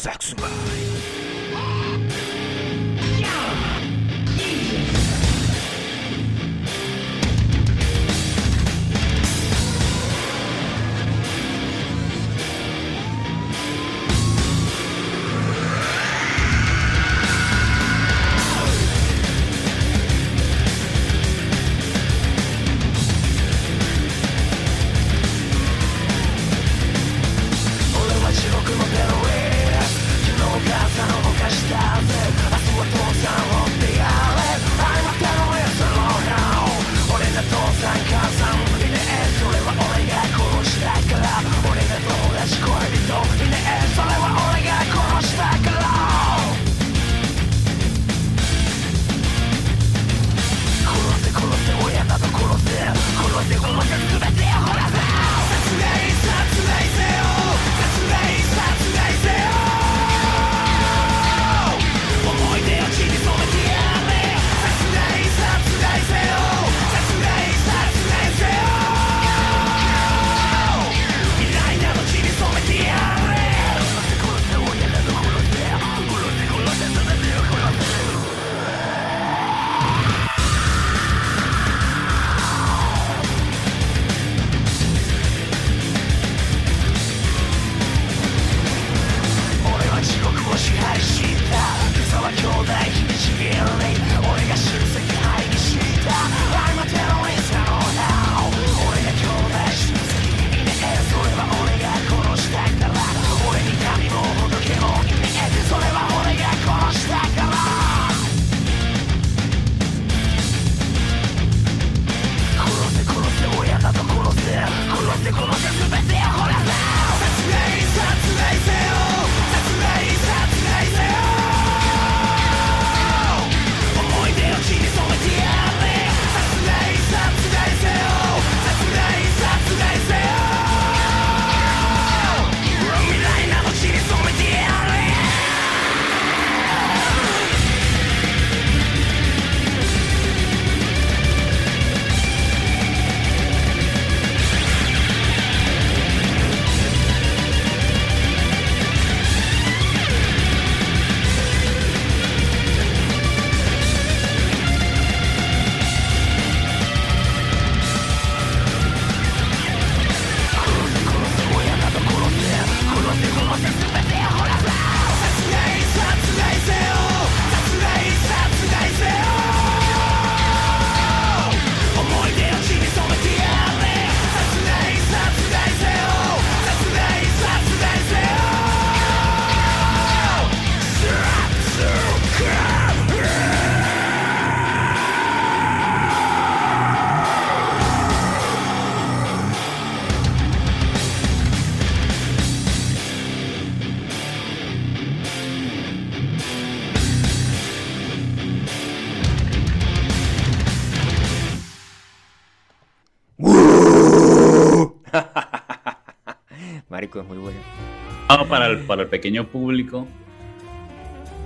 [208.50, 210.08] Para el, para el pequeño público.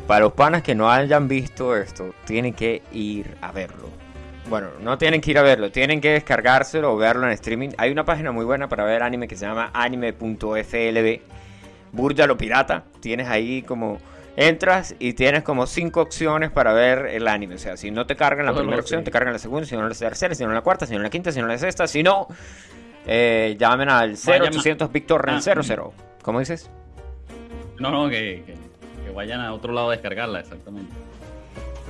[0.08, 3.89] Para los panas que no hayan visto esto, tienen que ir a verlo.
[4.49, 7.70] Bueno, no tienen que ir a verlo, tienen que descargárselo o verlo en streaming.
[7.78, 11.22] Hay una página muy buena para ver anime que se llama anime.flb.
[11.93, 12.84] Burya lo pirata.
[12.99, 13.99] Tienes ahí como.
[14.38, 17.56] Entras y tienes como cinco opciones para ver el anime.
[17.56, 19.88] O sea, si no te cargan la primera opción, te cargan la segunda, si no
[19.88, 21.86] la tercera, si no la cuarta, si no la quinta, si no la sexta.
[21.86, 22.28] Si no,
[23.06, 25.93] eh, llamen al Vayan a- 0800 Victor Ah, 00.
[26.24, 26.70] ¿Cómo dices?
[27.82, 28.54] No, no, que, que,
[29.06, 30.94] que vayan a otro lado a descargarla, exactamente.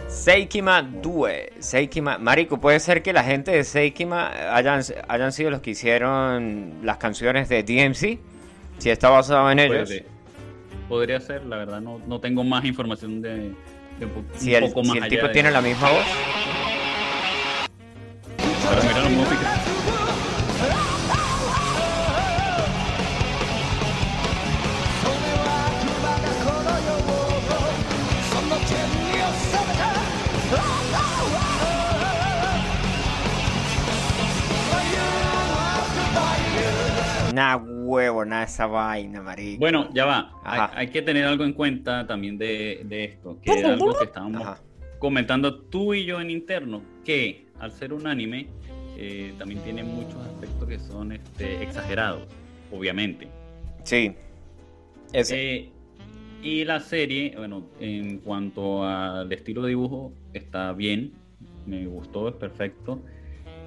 [0.07, 1.53] Seikima Due.
[1.59, 2.17] Seikima.
[2.17, 6.97] Marico, puede ser que la gente de Seikima hayan, hayan sido los que hicieron las
[6.97, 8.19] canciones de DMC.
[8.77, 9.89] Si está basado en ellos.
[10.89, 13.53] Podría ser, la verdad, no, no tengo más información de,
[13.99, 15.61] de un, po- Si un el, poco si más el allá tipo de- tiene la
[15.61, 16.05] misma voz.
[18.69, 19.61] Pero mira la música.
[37.33, 39.59] Nah, huevo, nada esa vaina, marico.
[39.59, 40.33] Bueno, ya va.
[40.43, 44.41] Hay, que tener algo en cuenta también de, de esto, que es algo que estábamos
[44.41, 44.61] Ajá.
[44.99, 48.47] comentando tú y yo en interno, que al ser un anime
[48.97, 52.23] eh, también tiene muchos aspectos que son este, exagerados,
[52.71, 53.27] obviamente.
[53.83, 54.13] Sí.
[55.13, 55.55] Ese.
[55.55, 55.69] Eh,
[56.43, 61.13] y la serie, bueno, en cuanto al estilo de dibujo, está bien,
[61.67, 63.01] me gustó, es perfecto.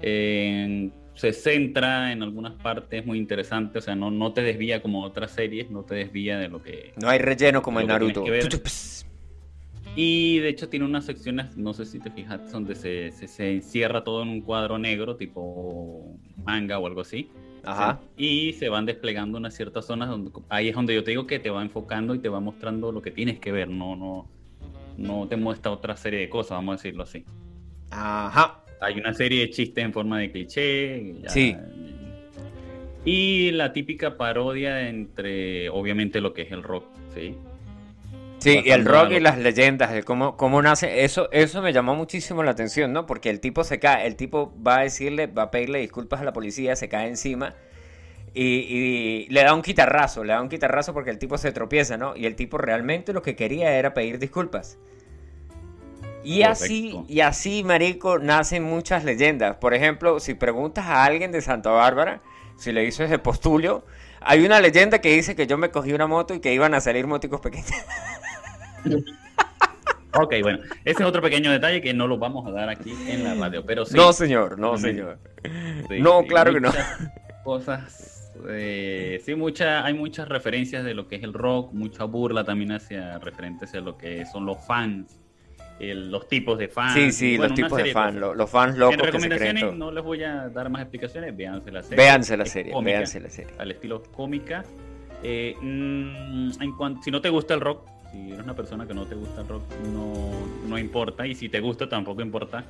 [0.03, 5.05] En- se centra en algunas partes muy interesantes, o sea, no, no te desvía como
[5.05, 6.93] otras series, no te desvía de lo que...
[7.01, 8.25] no hay relleno como en Naruto.
[9.97, 13.53] Y de hecho tiene unas secciones, no sé si te fijas, donde se, se, se
[13.53, 17.31] encierra todo en un cuadro negro, tipo manga o algo así.
[17.63, 18.01] Ajá.
[18.17, 21.29] Sí, Y se van desplegando unas ciertas zonas donde ahí es donde yo te digo
[21.29, 24.29] que te va enfocando y te va mostrando lo que tienes que ver, no, no,
[24.97, 27.25] no te muestra otra serie de cosas, vamos a decirlo así.
[27.91, 28.64] Ajá.
[28.85, 31.15] Hay una serie de chistes en forma de cliché.
[31.23, 31.57] ya- Sí.
[33.05, 37.35] Y la típica parodia entre, obviamente, lo que es el rock, ¿sí?
[38.39, 41.95] Sí, y el rock y las leyendas, de cómo, cómo nace, eso, eso me llamó
[41.95, 43.07] muchísimo la atención, ¿no?
[43.07, 46.25] Porque el tipo se cae, el tipo va a decirle, va a pedirle disculpas a
[46.25, 47.55] la policía, se cae encima
[48.35, 51.97] y, y le da un quitarrazo, le da un quitarrazo porque el tipo se tropieza,
[51.97, 52.17] ¿no?
[52.17, 54.79] Y el tipo realmente lo que quería era pedir disculpas.
[56.25, 59.57] Y así, y así, marico, nacen muchas leyendas.
[59.57, 62.23] Por ejemplo, si preguntas a alguien de Santa Bárbara,
[62.57, 63.85] si le dices de Postulio,
[64.21, 66.81] hay una leyenda que dice que yo me cogí una moto y que iban a
[66.81, 67.71] salir moticos pequeños.
[70.17, 73.25] Ok, bueno, ese es otro pequeño detalle que no lo vamos a dar aquí en
[73.25, 73.97] la radio, pero sí.
[73.97, 75.19] No, señor, no, señor.
[75.89, 76.71] Sí, No, sí, claro que no.
[77.43, 82.45] Cosas, eh, sí, mucha, hay muchas referencias de lo que es el rock, mucha burla
[82.45, 85.19] también hacia referentes a lo que son los fans,
[85.81, 86.95] el- los tipos de fans.
[86.95, 89.73] Sí, sí, bueno, los tipos de fans, los fans En locos que se todo.
[89.73, 91.97] no les voy a dar más explicaciones, véanse la serie.
[91.97, 93.53] Véanse la serie, cómica, véanse la serie.
[93.59, 94.65] Al estilo cómica.
[95.23, 98.95] Eh, mm, en cuanto, si no te gusta el rock, si eres una persona que
[98.95, 99.63] no te gusta el rock,
[99.93, 100.13] no,
[100.69, 101.27] no importa.
[101.27, 102.65] Y si te gusta, tampoco importa.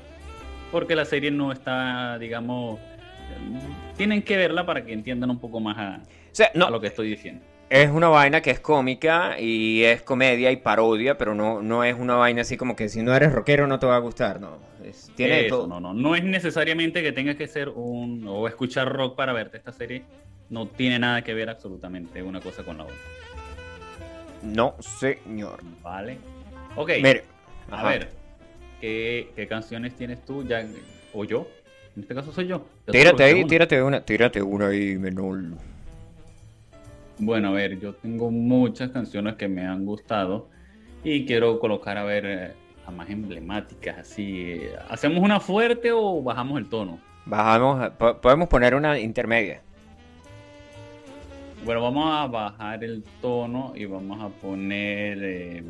[0.72, 5.60] Porque la serie no está, digamos, mm, tienen que verla para que entiendan un poco
[5.60, 7.44] más a, O sea, a no, lo que estoy diciendo.
[7.74, 11.96] Es una vaina que es cómica y es comedia y parodia, pero no, no es
[11.98, 14.58] una vaina así como que si no eres rockero no te va a gustar, no.
[14.84, 15.66] Es- tiene de Eso, todo.
[15.66, 19.56] no, no, no es necesariamente que tengas que ser un o escuchar rock para verte
[19.56, 20.04] esta serie.
[20.50, 22.96] No tiene nada que ver absolutamente una cosa con la otra.
[24.44, 25.58] No, señor.
[25.82, 26.16] Vale.
[26.76, 26.90] Ok.
[27.02, 27.24] Mire,
[27.72, 27.88] A ajá.
[27.88, 28.08] ver,
[28.80, 30.64] ¿qué, qué canciones tienes tú ya
[31.12, 31.48] o yo?
[31.96, 32.58] En este caso soy yo.
[32.86, 35.40] Yo te Tírate ahí, tírate una, tírate una ahí, menor.
[37.18, 40.48] Bueno, a ver, yo tengo muchas canciones que me han gustado
[41.04, 42.52] y quiero colocar, a ver, eh,
[42.86, 44.60] a más emblemáticas, así.
[44.88, 46.98] ¿Hacemos una fuerte o bajamos el tono?
[47.26, 49.62] Bajamos, po- podemos poner una intermedia.
[51.64, 55.18] Bueno, vamos a bajar el tono y vamos a poner...
[55.22, 55.62] eh,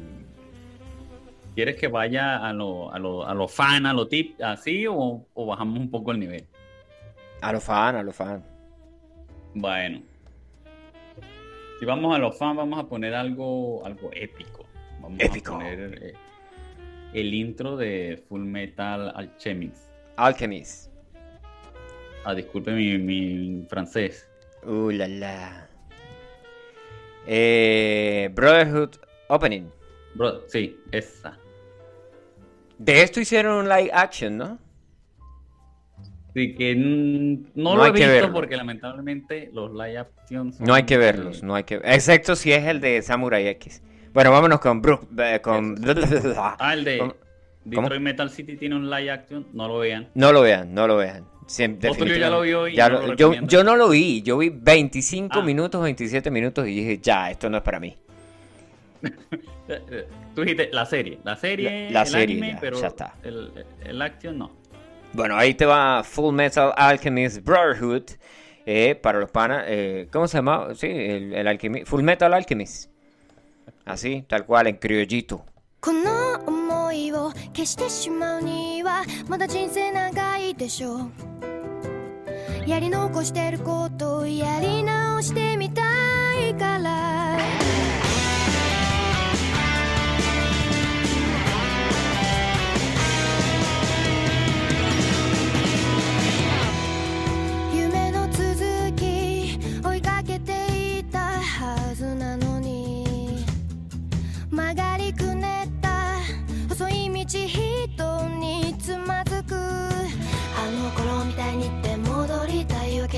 [1.54, 5.24] ¿Quieres que vaya a lo, a lo, a lo fan, a lo tip, así o,
[5.34, 6.48] o bajamos un poco el nivel?
[7.42, 8.42] A los fans, a los fans.
[9.54, 10.00] Bueno.
[11.84, 14.64] Si vamos a los fans, vamos a poner algo, algo épico.
[15.02, 15.52] Vamos Épico.
[15.52, 16.14] a poner eh,
[17.12, 19.90] el intro de Full Metal Alchemist.
[20.16, 20.90] Alchemist.
[22.24, 24.26] Ah, disculpe mi, mi francés.
[24.62, 25.68] Uh, la la.
[27.26, 28.96] Eh, Brotherhood
[29.28, 29.70] Opening.
[30.14, 31.38] Bro, sí, esa.
[32.78, 34.58] De esto hicieron un live action, ¿no?
[36.36, 38.32] Así que no, No lo he hay que visto verlo.
[38.32, 42.50] porque lamentablemente los live action son, No hay que verlos, no hay que excepto si
[42.52, 43.82] es el de Samurai X.
[44.12, 45.76] Bueno, vámonos con Brook, eh, con
[46.58, 47.14] Ah, el de ¿Cómo?
[47.64, 50.08] Detroit Metal City tiene un live action, no lo vean.
[50.14, 51.24] No lo vean, no lo vean.
[51.46, 54.36] Siem- Otro ya lo vio y Ya no lo- yo, yo no lo vi, yo
[54.38, 55.42] vi 25 Ah.
[55.42, 57.96] minutos, 27 minutos y dije, ya, esto no es para mí.
[60.34, 63.14] Tú dijiste la serie, la serie, La- la el serie, anime, ya, pero ya está.
[63.22, 63.50] El,
[63.84, 64.50] el action no.
[65.13, 68.03] Bueno, ahí te va Full Metal Alchemist Brotherhood.
[68.65, 70.67] eh, para los panas, eh, ¿cómo se llama?
[70.75, 72.91] Sí, el, el alquimi- Full Metal Alchemist.
[73.85, 75.43] Así, tal cual, en criollito.
[75.81, 81.09] この思いを消してしまうにはまだ人生長いでしょう
[82.67, 85.81] やり残してることをやり直してみた
[86.47, 87.37] いから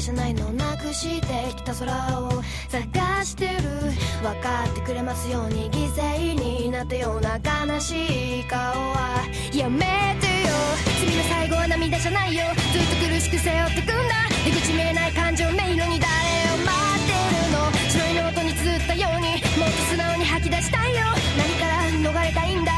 [0.07, 1.27] じゃないのなくして
[1.57, 2.31] きた空を
[2.69, 3.55] 探してる。
[4.23, 9.27] 分かってくれますように犠牲になったような悲しい顔は。
[9.53, 9.81] やめ
[10.21, 10.55] てよ。
[11.01, 12.45] 罪の最後は涙じゃないよ。
[12.55, 14.31] ずっと苦しく背負ってくんだ。
[14.45, 16.15] 出口見えない感情迷路に誰
[16.55, 16.71] を待
[17.03, 17.11] って
[17.43, 17.67] るの。
[17.91, 19.43] 白いノートに綴ったように。
[19.59, 21.03] もっと素直に吐き出したいよ。
[21.37, 22.76] 何から逃れたいんだ。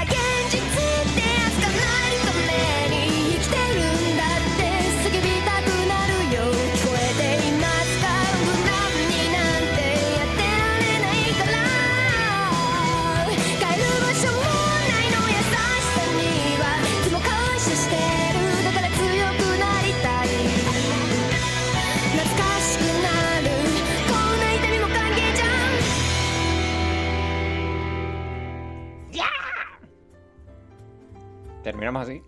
[31.69, 32.23] ¿Terminamos así?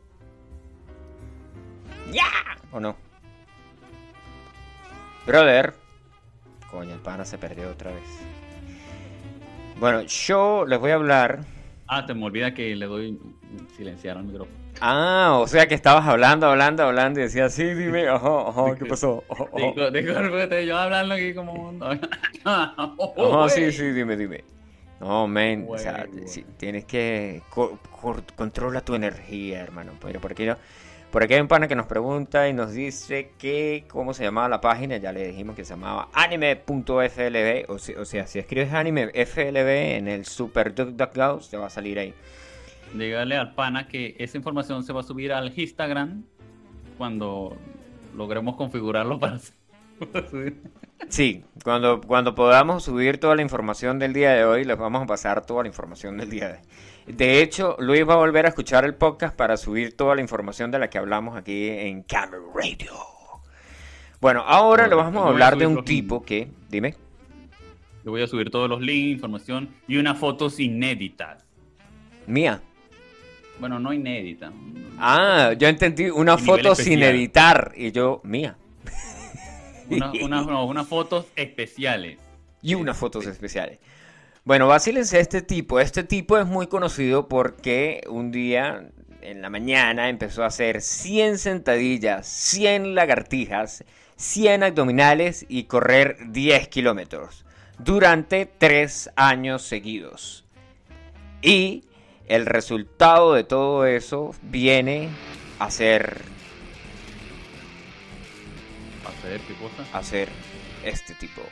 [2.12, 2.28] ¡Ya!
[2.72, 2.94] ¿O no?
[5.26, 5.72] Brother.
[6.70, 8.04] Coño, el pana se perdió otra vez.
[9.78, 11.40] Bueno, yo les voy a hablar.
[11.86, 13.18] Ah, te me olvida que le doy
[13.74, 14.58] silenciar al micrófono.
[14.82, 18.84] Ah, o sea que estabas hablando, hablando, hablando y decías, sí, dime, ajá, ajá, ¿qué
[18.84, 19.24] pasó?
[19.56, 21.82] Digo, discúlpate, yo hablando aquí como un...
[22.44, 24.44] Ajá, sí, sí, dime, dime.
[25.00, 26.06] No, men, o sea,
[26.58, 27.78] tienes que co-
[28.36, 29.92] controla tu energía, hermano.
[30.00, 30.58] Pero por aquí, no-
[31.10, 34.48] por aquí hay un pana que nos pregunta y nos dice que cómo se llamaba
[34.48, 34.98] la página.
[34.98, 37.64] Ya le dijimos que se llamaba anime.flb.
[37.68, 41.70] O, si- o sea, si escribes anime FLB en el super DuckDuckGo, te va a
[41.70, 42.14] salir ahí.
[42.94, 46.24] Dígale al pana que esa información se va a subir al Instagram
[46.98, 47.56] cuando
[48.14, 49.38] logremos configurarlo para
[50.12, 50.60] para subir.
[51.08, 55.06] Sí, cuando, cuando podamos subir toda la información del día de hoy, les vamos a
[55.06, 57.14] pasar toda la información del día de hoy.
[57.14, 60.70] De hecho, Luis va a volver a escuchar el podcast para subir toda la información
[60.70, 62.92] de la que hablamos aquí en Camera Radio.
[64.20, 66.94] Bueno, ahora le vamos a hablar de un tipo que, dime,
[68.04, 71.44] Yo voy a subir todos los links, información y unas fotos inéditas.
[72.26, 72.60] mía.
[73.58, 74.52] Bueno, no inéditas.
[74.98, 78.56] Ah, yo entendí una foto sin editar y yo, mía.
[79.90, 82.18] Una- una- no, unas fotos especiales.
[82.62, 83.78] y unas fotos especiales.
[84.44, 85.80] Bueno, vacílense a este tipo.
[85.80, 88.90] Este tipo es muy conocido porque un día
[89.22, 93.84] en la mañana empezó a hacer 100 sentadillas, 100 lagartijas,
[94.16, 97.44] 100 abdominales y correr 10 kilómetros
[97.78, 100.44] durante 3 años seguidos.
[101.42, 101.84] Y
[102.28, 105.08] el resultado de todo eso viene
[105.58, 106.20] a ser,
[109.20, 109.98] ¿Hacer qué cosa?
[109.98, 110.28] Hacer
[110.82, 111.42] este tipo.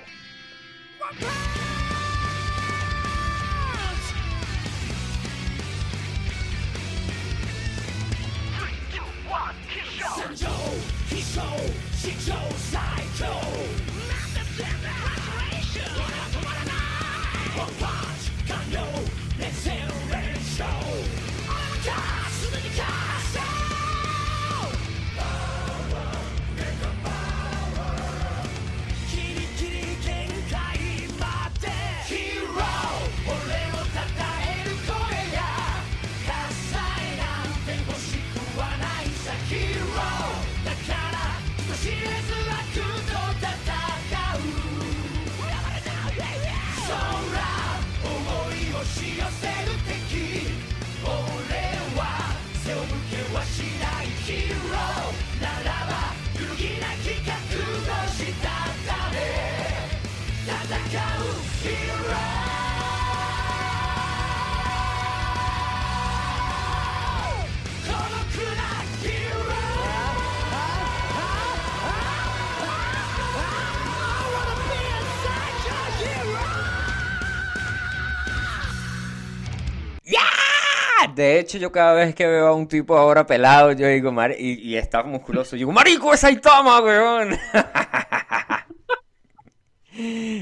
[81.19, 84.37] De hecho, yo cada vez que veo a un tipo ahora pelado, yo digo, "Mari-",
[84.39, 87.37] y, y está musculoso, yo digo, marico, es Saitama, weón.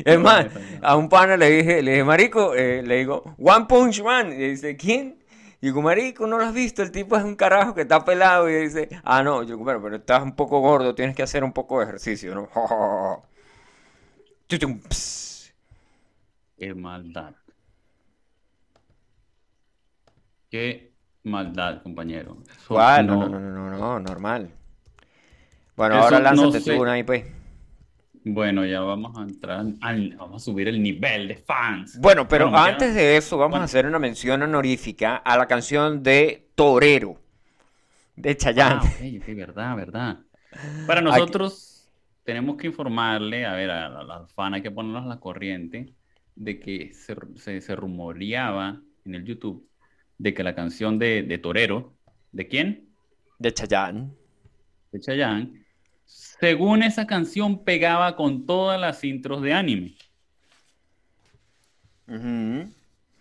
[0.05, 0.49] Es más,
[0.83, 4.31] a un pana le dije, le dije, marico, eh, le digo, One Punch Man.
[4.31, 5.25] Y dice, ¿quién?
[5.63, 6.83] Y digo, marico, ¿no lo has visto?
[6.83, 8.51] El tipo es un carajo que está pelado.
[8.51, 9.43] Y dice, ah, no.
[9.45, 12.35] Yo digo, bueno, pero estás un poco gordo, tienes que hacer un poco de ejercicio,
[12.35, 12.51] ¿no?
[16.59, 17.33] Qué maldad.
[20.51, 20.93] Qué
[21.25, 22.43] maldad, compañero.
[22.69, 23.07] ¿Cuál?
[23.07, 24.51] No, no- no, no, no, no, no, normal.
[25.77, 26.75] Bueno, Eso ahora no lánzate sé.
[26.75, 27.25] tú una ahí, pues.
[28.25, 31.97] Bueno, ya vamos a entrar, al- vamos a subir el nivel de fans.
[32.01, 33.63] Bueno, pero Bueno, antes de eso, vamos bueno.
[33.63, 37.17] a hacer una mención honorífica a la canción de Torero,
[38.17, 38.81] de Chayanne.
[38.81, 40.19] Ah, ok, ok, verdad, verdad.
[40.85, 41.93] Para nosotros
[42.25, 45.21] tenemos que informarle, a ver, a la- a las fans hay que ponernos a la
[45.21, 45.95] corriente
[46.35, 49.69] de que se, se, se rumoreaba en el YouTube
[50.19, 51.93] de que la canción de, de Torero,
[52.33, 52.89] ¿de quién?
[53.39, 54.11] De Chayanne.
[54.93, 55.65] De Chayanne,
[56.05, 59.95] según esa canción pegaba con todas las intros de anime.
[62.09, 62.71] Ujú.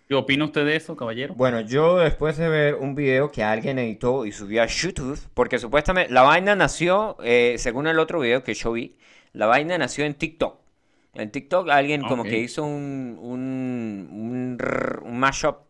[0.07, 1.33] ¿Qué opina usted de eso, caballero?
[1.33, 5.57] Bueno, yo después de ver un video que alguien editó y subió a YouTube, porque
[5.57, 8.95] supuestamente la vaina nació, eh, según el otro video que yo vi,
[9.33, 10.59] la vaina nació en TikTok.
[11.15, 14.57] En TikTok alguien como que hizo un, un,
[15.01, 15.64] un mashup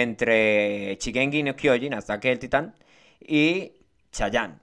[0.00, 2.74] entre Shigeki no Kyojin, Ataque del Titán,
[3.20, 3.72] y
[4.12, 4.58] Chayanne.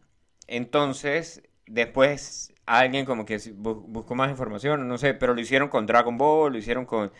[0.48, 5.86] Entonces, después alguien como que bu- buscó más información, no sé, pero lo hicieron con
[5.88, 7.12] Dragon Ball, lo hicieron con,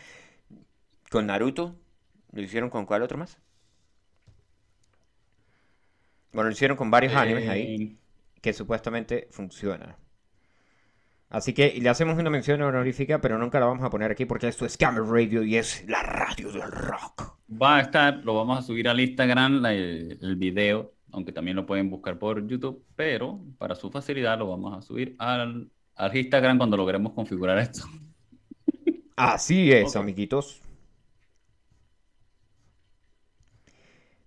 [1.10, 1.76] con Naruto,
[2.32, 3.38] lo hicieron con cuál otro más.
[6.32, 7.96] Bueno, lo hicieron con varios animes ahí Eh,
[8.40, 9.96] que supuestamente funcionan.
[11.30, 14.48] Así que le hacemos una mención honorífica, pero nunca la vamos a poner aquí porque
[14.48, 17.39] esto es Camera Radio y es la radio del rock.
[17.52, 21.56] Va a estar, lo vamos a subir al Instagram, la- el, el video, aunque también
[21.56, 26.16] lo pueden buscar por YouTube, pero para su facilidad lo vamos a subir al, al
[26.16, 27.82] Instagram cuando logremos configurar esto.
[29.16, 29.96] Así es, Ok.
[29.96, 30.60] amiguitos.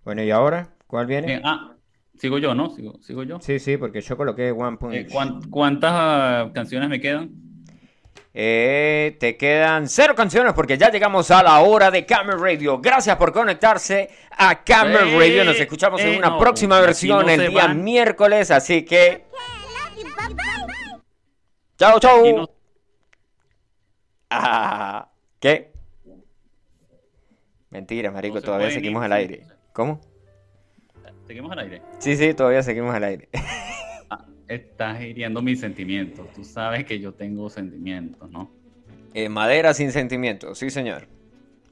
[0.03, 0.75] Bueno, ¿y ahora?
[0.87, 1.41] ¿Cuál viene?
[1.43, 1.75] Ah,
[2.15, 2.69] sigo yo, ¿no?
[2.71, 3.39] Sigo, sigo yo.
[3.39, 4.95] Sí, sí, porque yo coloqué One Punch.
[4.95, 7.31] Eh, ¿cuán- ¿cuántas ah, canciones me quedan?
[8.35, 12.79] Eh, te quedan cero canciones porque ya llegamos a la hora de Camera Radio.
[12.79, 15.45] Gracias por conectarse a Camera Eh, Radio.
[15.45, 17.83] Nos escuchamos en eh, una no, próxima versión no el día van.
[17.83, 18.49] miércoles.
[18.49, 19.25] Así que.
[21.77, 22.23] Chao, chao.
[22.25, 22.49] No-
[24.35, 25.09] Ah,
[25.39, 25.71] ¿Qué?
[27.69, 29.45] Mentira, marico, se todavía seguimos al aire.
[29.73, 30.01] ¿Cómo?
[31.27, 31.81] Seguimos al aire.
[31.99, 33.29] Sí, sí, todavía seguimos al aire.
[34.55, 36.27] Estás hiriendo mis sentimientos.
[36.33, 38.51] Tú sabes que yo tengo sentimientos, ¿no?
[39.13, 41.07] Eh, madera sin sentimientos, sí, señor.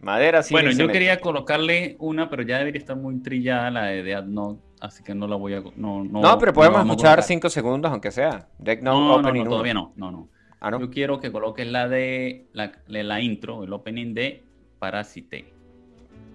[0.02, 0.94] Madera sin Bueno, yo cemento.
[0.94, 5.28] quería colocarle una, pero ya debería estar muy trillada la de Note, así que no
[5.28, 5.62] la voy a...
[5.76, 7.24] No, no, No, pero podemos escuchar colocar.
[7.24, 8.48] 5 segundos, aunque sea.
[8.60, 10.30] No, Note no, Opening no, todavía no, no, no.
[10.60, 10.80] Ah, ¿no?
[10.80, 14.44] Yo quiero que coloques la de la, intro, el opening de
[14.78, 15.52] Parasite.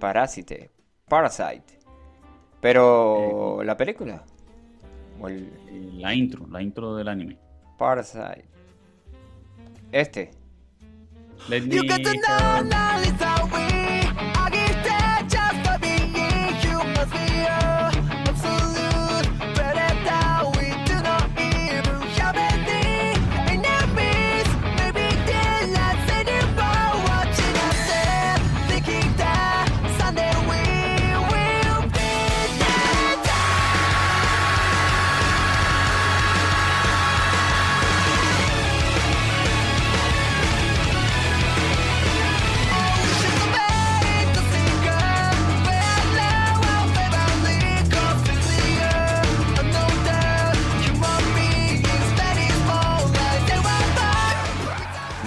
[0.00, 0.70] Parásite.
[1.08, 1.78] Parasite.
[2.60, 4.24] Pero la película.
[5.20, 5.50] O el
[6.00, 7.38] La intro, la intro del anime.
[7.78, 8.44] Parasite.
[9.92, 10.30] Este.
[11.48, 11.88] Let You me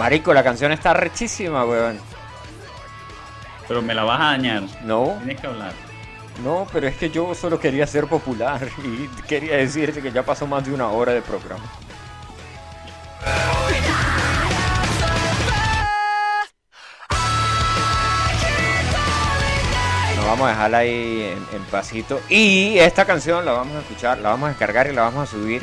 [0.09, 1.99] Marico, la canción está rechísima, weón.
[3.67, 4.63] Pero me la vas a dañar.
[4.83, 5.71] No, Tienes que hablar.
[6.43, 10.47] no, pero es que yo solo quería ser popular y quería decirte que ya pasó
[10.47, 11.63] más de una hora de programa.
[20.15, 22.19] Nos vamos a dejarla ahí en, en pasito.
[22.29, 25.31] Y esta canción la vamos a escuchar, la vamos a descargar y la vamos a
[25.31, 25.61] subir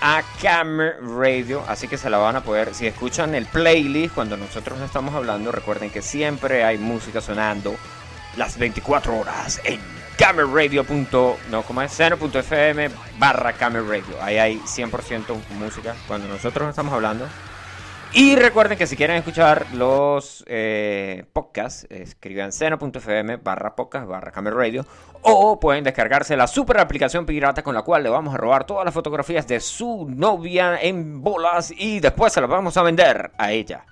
[0.00, 1.64] a Camera Radio.
[1.66, 2.74] Así que se la van a poder.
[2.74, 7.74] Si escuchan el playlist cuando nosotros estamos hablando, recuerden que siempre hay música sonando
[8.36, 9.80] las 24 horas en
[10.16, 10.84] cameradio.
[11.50, 11.92] No, como es?
[11.92, 14.22] Seno.fm barra Camera Radio.
[14.22, 17.26] Ahí hay 100% música cuando nosotros estamos hablando.
[18.12, 24.54] Y recuerden que si quieren escuchar los eh, podcasts, escriban seno.fm barra podcast barra Camel
[24.54, 24.84] Radio
[25.22, 28.84] o pueden descargarse la super aplicación pirata con la cual le vamos a robar todas
[28.84, 33.52] las fotografías de su novia en bolas y después se las vamos a vender a
[33.52, 33.84] ella.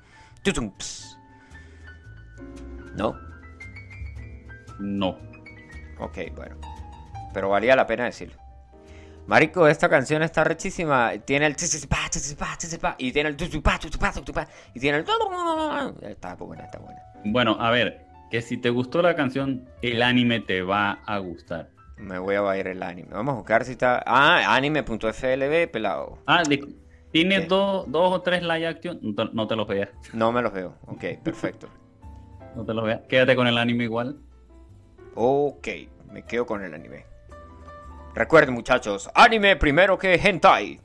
[2.97, 3.17] ¿No?
[4.81, 5.17] No.
[6.01, 6.57] Ok, bueno.
[7.33, 8.48] Pero valía la pena decirlo.
[9.29, 11.13] Marico, esta canción está rechísima.
[11.27, 15.05] Tiene el y tiene el y tiene el
[16.01, 16.99] está buena, está buena.
[17.27, 21.69] Bueno, a ver, que si te gustó la canción, el anime te va a gustar.
[21.99, 23.09] Me voy a bailar el anime.
[23.11, 24.03] Vamos a buscar si está.
[24.07, 26.19] Ah, anime.flb, pelado.
[26.27, 26.67] Ah, de-
[27.13, 28.99] tiene dos, dos o tres live action.
[29.03, 29.91] No te, no te los veas.
[30.15, 30.75] No me los veo.
[30.87, 31.69] Ok, perfecto.
[32.57, 33.03] No te los veas.
[33.09, 34.17] Quédate con el anime igual.
[35.15, 35.69] Ok,
[36.11, 37.05] me quedo con el anime.
[38.19, 40.81] Recuerden, muchachos, anime primero que hentai.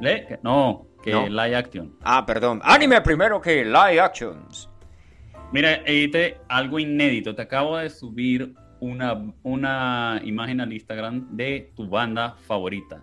[0.00, 0.26] ¿Le?
[0.26, 1.28] Que- No, que No.
[1.28, 1.94] live action.
[2.02, 2.60] Ah, perdón.
[2.64, 4.68] Anime primero que live actions.
[5.52, 7.32] Mira, edité algo inédito.
[7.36, 13.00] Te acabo de subir una, una imagen al Instagram de tu banda favorita.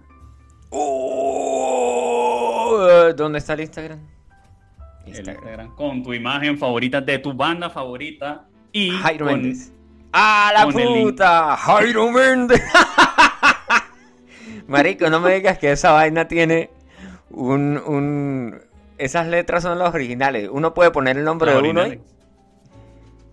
[1.56, 4.00] Oh, eh, ¿Dónde está el Instagram?
[5.06, 5.74] El Instagram.
[5.76, 9.72] Con tu imagen favorita de tu banda favorita y Jairo con- Méndez.
[10.12, 11.56] ¡Ah, la puta!
[11.58, 12.62] ¡Jairo Méndez!
[14.74, 16.70] Marico, no me digas que esa vaina tiene
[17.30, 18.62] un, un...
[18.98, 20.50] Esas letras son las originales.
[20.52, 22.02] Uno puede poner el nombre de uno ahí.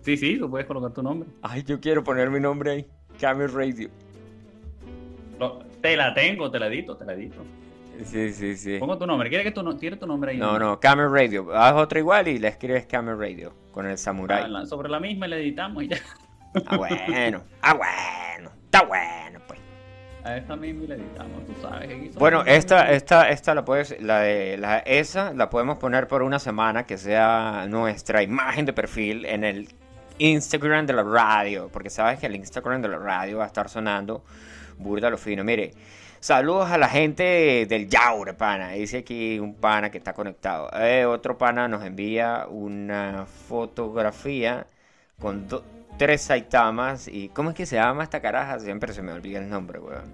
[0.03, 1.29] Sí, sí, tú puedes colocar tu nombre.
[1.43, 2.87] Ay, yo quiero poner mi nombre ahí.
[3.19, 3.89] Camel Radio.
[5.81, 7.43] Te la tengo, te la edito, te la edito.
[8.05, 8.77] Sí, sí, sí.
[8.79, 9.29] Pongo tu nombre.
[9.29, 10.37] ¿Quieres que tu, no- ¿Quieres tu nombre ahí?
[10.37, 11.53] No, no, Camel Radio.
[11.55, 14.49] Haz otra igual y le escribes Camel Radio con el Ah, samurai.
[14.49, 15.97] la- sobre la misma le editamos y ya.
[16.65, 17.43] Ah, bueno.
[17.61, 18.51] Ah, bueno.
[18.65, 19.39] Está bueno.
[20.23, 21.89] A esta misma le editamos, tú sabes.
[21.89, 26.21] aquí Bueno, esta, esta, esta la puedes, la de la esa la podemos poner por
[26.21, 29.69] una semana que sea nuestra imagen de perfil en el
[30.19, 33.67] Instagram de la radio, porque sabes que el Instagram de la radio va a estar
[33.67, 34.23] sonando
[34.77, 35.43] burda lo fino.
[35.43, 35.73] Mire,
[36.19, 38.69] saludos a la gente del Yaure, pana.
[38.73, 40.69] Dice aquí un pana que está conectado.
[40.79, 44.67] Eh, otro pana nos envía una fotografía
[45.19, 45.63] con do-
[45.97, 48.59] tres Saitamas y ¿cómo es que se llama esta caraja?
[48.59, 50.11] Siempre se me olvida el nombre, weón.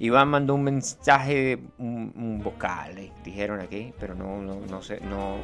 [0.00, 5.00] Iván mandó un mensaje, un, un vocal, eh, dijeron aquí, pero no, no, no sé,
[5.00, 5.38] no.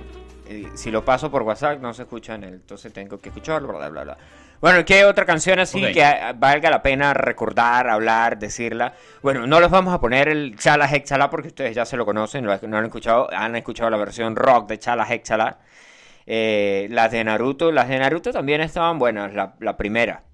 [0.49, 3.77] eh, si lo paso por WhatsApp no se escucha en él, entonces tengo que escucharlo,
[3.77, 4.17] bla, bla, bla.
[4.61, 5.91] Bueno, ¿qué otra canción así Ok.
[5.93, 8.95] que valga la pena recordar, hablar, decirla?
[9.23, 12.47] Bueno, no les vamos a poner el Chala Hexala porque ustedes ya se lo conocen,
[12.47, 15.59] lo- no han escuchado, han escuchado la versión rock de Chala Hexala.
[16.27, 20.25] Eh, las de Naruto, las de Naruto también estaban buenas, la, la primera.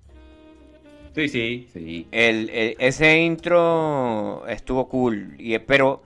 [1.14, 2.06] Sí, sí, sí.
[2.12, 6.02] El, el- ese intro estuvo cool, y, pero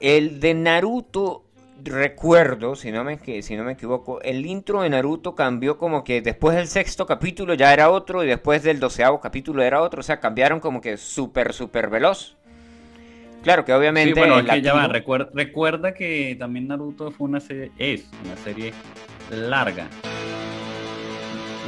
[0.00, 1.44] el de Naruto,
[1.82, 6.22] recuerdo, si no, me, si no me equivoco, el intro de Naruto cambió como que
[6.22, 10.04] después del sexto capítulo ya era otro y después del doceavo capítulo era otro, o
[10.04, 12.36] sea, cambiaron como que súper, súper veloz.
[13.42, 14.14] Claro que Sí, obviamente...
[14.14, 14.88] bueno, el es que ya va.
[14.88, 18.72] Recuerda, recuerda que también Naruto fue una serie, es una serie
[19.30, 19.88] larga.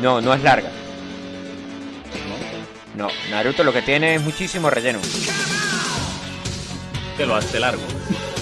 [0.02, 0.70] No, no es larga.
[2.96, 4.98] No, Naruto lo que tiene es muchísimo relleno.
[7.16, 7.82] Te lo hace largo.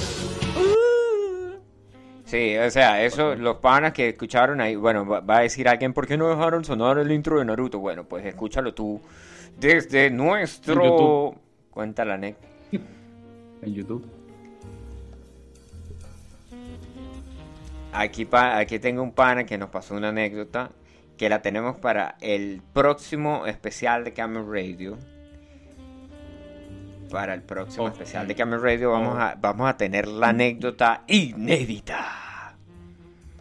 [2.26, 6.08] Sí, o sea, eso, los panas que escucharon ahí, bueno, va, a decir alguien, ¿por
[6.08, 7.78] qué no dejaron sonar el intro de Naruto?
[7.78, 9.00] Bueno, pues escúchalo tú
[9.56, 10.82] desde En nuestro...
[10.82, 11.40] YouTube.
[11.70, 12.36] Cuenta la net.
[13.62, 14.15] En YouTube.
[17.96, 20.70] Aquí, aquí tengo un pana que nos pasó una anécdota
[21.16, 24.98] que la tenemos para el próximo especial de Camel Radio.
[27.10, 27.92] Para el próximo Ok.
[27.92, 32.54] especial de Camel Radio vamos a, vamos a tener la anécdota inédita.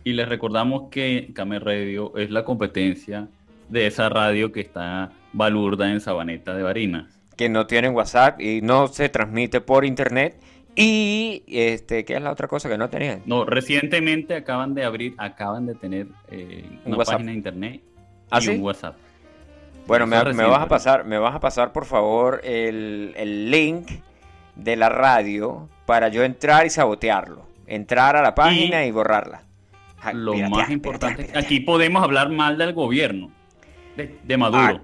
[0.03, 3.27] Y les recordamos que Camel Radio es la competencia
[3.69, 7.07] de esa radio que está balurda en Sabaneta de Barinas.
[7.35, 10.39] que no tienen WhatsApp y no se transmite por internet.
[10.75, 13.21] Y este, ¿qué es la otra cosa que no tenían?
[13.25, 17.13] No, recientemente acaban de abrir, acaban de tener eh, Un una WhatsApp.
[17.15, 17.81] página de internet
[18.29, 18.49] ¿Ah, y sí?
[18.51, 18.95] un WhatsApp.
[19.87, 23.87] Bueno, me, vas a pasar, me vas a pasar por favor el, el link
[24.55, 27.45] de la radio para yo entrar y sabotearlo.
[27.67, 29.43] Entrar a la página y, borrarla.
[29.99, 33.31] Ja, Lo más importante, aquí podemos habhablar mal del gobierno,
[33.95, 34.81] de, de Maduro.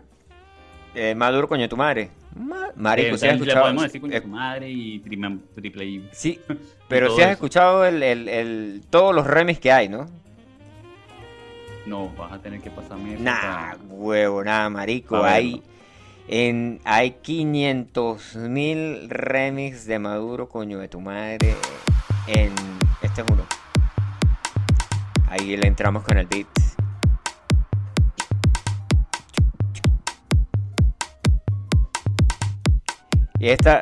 [0.95, 2.09] Eh, Maduro, coño, tu madre.
[2.35, 3.61] Ma- Marico, Eh, si has escuchado.
[3.61, 6.09] podemos decir con eh, tu madre y triple I.
[6.11, 6.39] sí,
[6.87, 7.31] pero si has eso.
[7.33, 10.07] escuchado el, el- el- todos los remix que hay, ¿no?
[11.85, 13.23] No, vas a tener que pasarme eso.
[13.23, 15.23] Nah, para- huevo, nada, marico.
[15.23, 15.61] Hay,
[16.27, 21.55] en, hay 500 mil remix de Maduro, coño de tu madre.
[22.27, 22.53] En,
[23.01, 23.43] este es uno.
[25.27, 26.47] Ahí le entramos con el beat.
[33.41, 33.79] Y esta.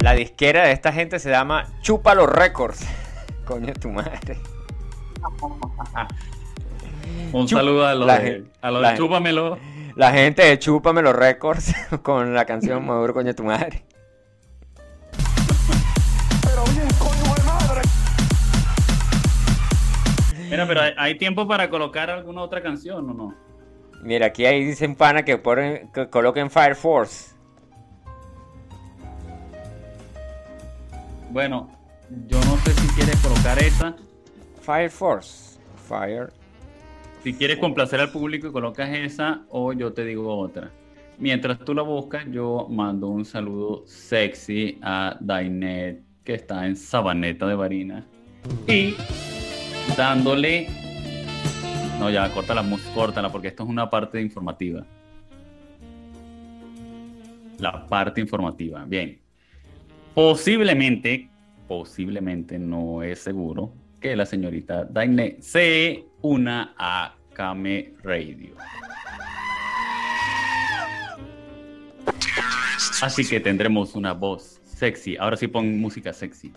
[0.00, 2.84] La disquera de esta gente se llama Chúpalo Records.
[3.44, 4.38] Coño, tu madre.
[7.32, 9.58] Un Chup- saludo a los la de, a los la de Chúpamelo.
[9.94, 11.72] La gente de Chúpamelo Records
[12.02, 13.84] con la canción Maduro Coño, tu madre.
[20.52, 23.34] Mira, pero hay, hay tiempo para colocar alguna otra canción o no?
[24.02, 27.34] Mira, aquí ahí dicen pana que, ponen, que coloquen Fire Force.
[31.30, 31.70] Bueno,
[32.26, 33.96] yo no sé si quieres colocar esa.
[34.60, 35.58] Fire Force.
[35.88, 36.30] Fire.
[37.24, 40.70] Si quieres complacer al público y colocas esa o yo te digo otra.
[41.16, 47.46] Mientras tú la buscas, yo mando un saludo sexy a Dainet, que está en Sabaneta
[47.46, 48.04] de Barinas.
[48.66, 48.96] Y
[49.96, 50.68] dándole...
[51.98, 52.64] No, ya, córtala,
[52.94, 54.84] córtala, porque esto es una parte informativa.
[57.58, 58.84] La parte informativa.
[58.84, 59.20] Bien.
[60.14, 61.28] Posiblemente,
[61.68, 68.54] posiblemente, no es seguro, que la señorita Daine se una a Kame Radio.
[73.00, 75.16] Así que tendremos una voz sexy.
[75.16, 76.52] Ahora sí pon música sexy.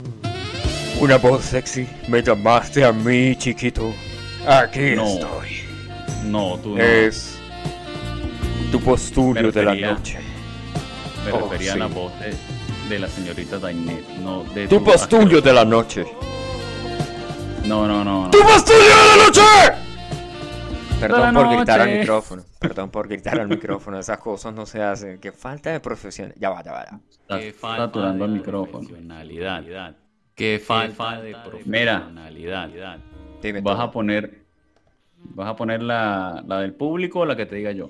[1.00, 1.88] Una voz sexy.
[2.08, 3.94] Me llamaste a mí, chiquito.
[4.48, 5.06] Aquí No.
[5.06, 5.50] estoy.
[6.26, 6.84] No, tú no.
[6.84, 7.38] Es
[8.72, 10.20] tu postulio Me de la noche.
[11.26, 11.78] Me oh, refería sí.
[11.78, 12.36] a la voz de,
[12.90, 16.06] de la señorita Dainet, no de Tu postulio de la noche.
[17.66, 18.26] No, no, no.
[18.26, 18.30] no.
[18.32, 19.86] ¡Tu postulio de la noche!
[21.00, 22.44] Perdón la por gritar al micrófono.
[22.60, 24.00] Perdón por gritar al micrófono.
[24.00, 25.20] Esas cosas no se hacen.
[25.20, 26.34] Qué falta de profesión.
[26.38, 26.86] Ya va, ya va,
[27.30, 27.52] ya.
[27.60, 28.88] Saturando el micrófono.
[30.36, 33.00] Qué falta de profesionalidad.
[33.62, 34.44] Vas a poner,
[35.18, 37.90] vas a poner la, la, del público o la que te diga yo.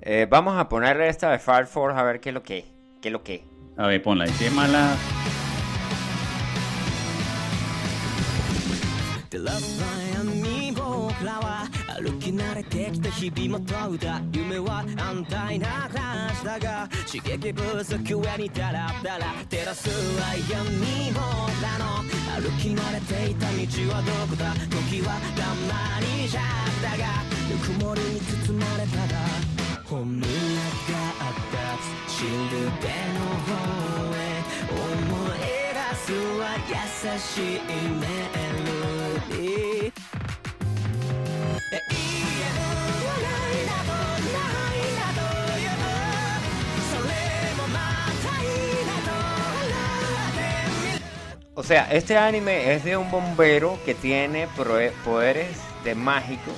[0.00, 2.64] Eh, vamos a poner esta de Fire Force a ver qué es lo que,
[3.02, 3.44] qué es lo que.
[3.76, 4.26] A ver, ponla.
[4.26, 4.96] Y si es mala.
[11.96, 16.58] 歩き慣れてきた日々も問うた夢は安泰な暮らしだ?
[16.58, 21.22] が刺激不足上にダラダラ照らす悩み僕
[21.62, 22.02] らの
[22.34, 23.54] 歩き慣れていた道
[23.94, 24.52] はどこだ?
[24.70, 26.44] 時はたまにじゃっ
[26.82, 27.04] たが
[27.48, 29.20] ぬくもりに包まれたら
[29.84, 31.56] 本音があった
[32.10, 32.28] シル
[32.82, 33.54] ベの方
[34.16, 34.18] へ
[34.68, 35.38] 思い
[35.70, 36.10] 出す
[36.40, 36.72] は優
[37.20, 37.22] し
[37.56, 37.62] い
[38.00, 38.02] メ
[38.58, 38.74] ロ
[39.28, 40.03] ディー
[51.56, 54.48] O sea, este anime es de un bombero que tiene
[55.04, 56.50] poderes de mágico.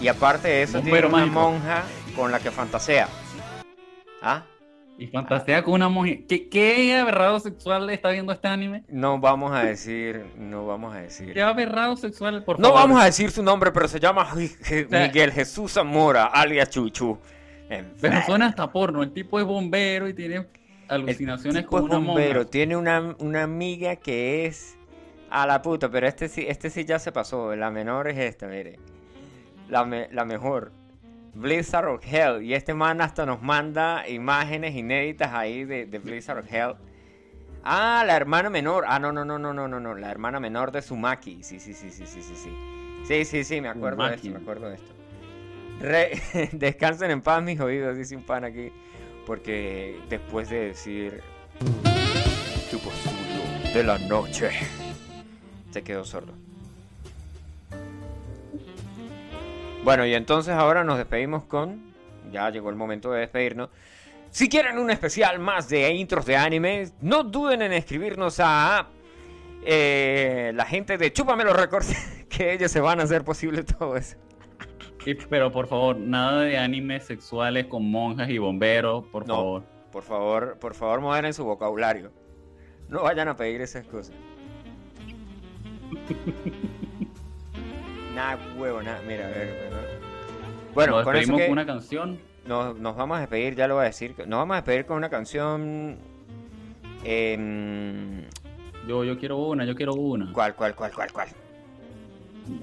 [0.00, 1.40] Y aparte de eso, Bombero tiene una mágico.
[1.40, 1.82] monja
[2.14, 3.08] con la que fantasea.
[4.22, 4.42] ¿Ah?
[5.00, 6.26] Y fantasea con una mujer.
[6.28, 8.84] ¿Qué, qué aberrado sexual está viendo este anime?
[8.88, 11.32] No vamos a decir, no vamos a decir.
[11.32, 12.80] ¿Qué aberrado sexual, por No favor?
[12.82, 14.28] vamos a decir su nombre, pero se llama
[14.90, 17.18] Miguel Jesús Zamora, alias Chuchu.
[18.00, 19.02] Pero suena hasta porno.
[19.02, 20.46] El tipo es bombero y tiene
[20.88, 22.50] alucinaciones tipo con es una bombero, monja.
[22.50, 24.76] tiene una, una amiga que es
[25.30, 27.56] a la puta, pero este sí, este sí ya se pasó.
[27.56, 28.78] La menor es esta, mire.
[29.68, 30.72] La, me- la mejor.
[31.34, 32.42] Blizzard of Hell.
[32.42, 36.74] Y este man hasta nos manda imágenes inéditas ahí de, de Blizzard of Hell.
[37.62, 38.84] Ah, la hermana menor.
[38.86, 39.94] Ah, no, no, no, no, no, no, no.
[39.94, 41.42] La hermana menor de Sumaki.
[41.42, 42.50] Sí, sí, sí, sí, sí, sí, sí.
[43.06, 44.92] Sí, sí, sí, me acuerdo de esto, me acuerdo de esto.
[45.80, 48.72] Re- Descansen en paz, mis oídos, dice un pan aquí.
[49.26, 51.22] Porque después de decir
[52.70, 54.50] tu postulio de la noche,
[55.70, 56.34] se quedó sordo.
[59.84, 61.92] Bueno, y entonces ahora nos despedimos con.
[62.32, 63.70] Ya llegó el momento de despedirnos.
[64.30, 68.86] Si quieren un especial más de intros de anime, no duden en escribirnos a
[69.64, 71.92] eh, la gente de Chúpamelo Records,
[72.28, 74.16] que ellos se van a hacer posible todo eso.
[75.30, 79.34] Pero por favor, nada de animes sexuales con monjas y bomberos, por No.
[79.34, 79.62] favor.
[79.90, 82.12] Por favor, por favor, moderen su vocabulario.
[82.88, 84.14] No vayan a pedir esas cosas.
[88.20, 89.00] Nada, huevo, nada.
[89.06, 89.48] Mira, a ver.
[90.74, 92.18] Bueno, bueno Nos con eso que con una canción.
[92.46, 94.14] nos, nos vamos a despedir, ya lo voy a decir.
[94.26, 95.96] Nos vamos a despedir con una canción.
[97.02, 98.20] em,
[98.86, 100.30] Yo, yo quiero una, yo quiero una.
[100.34, 101.28] ¿Cuál, cuál, cuál, cuál, cuál?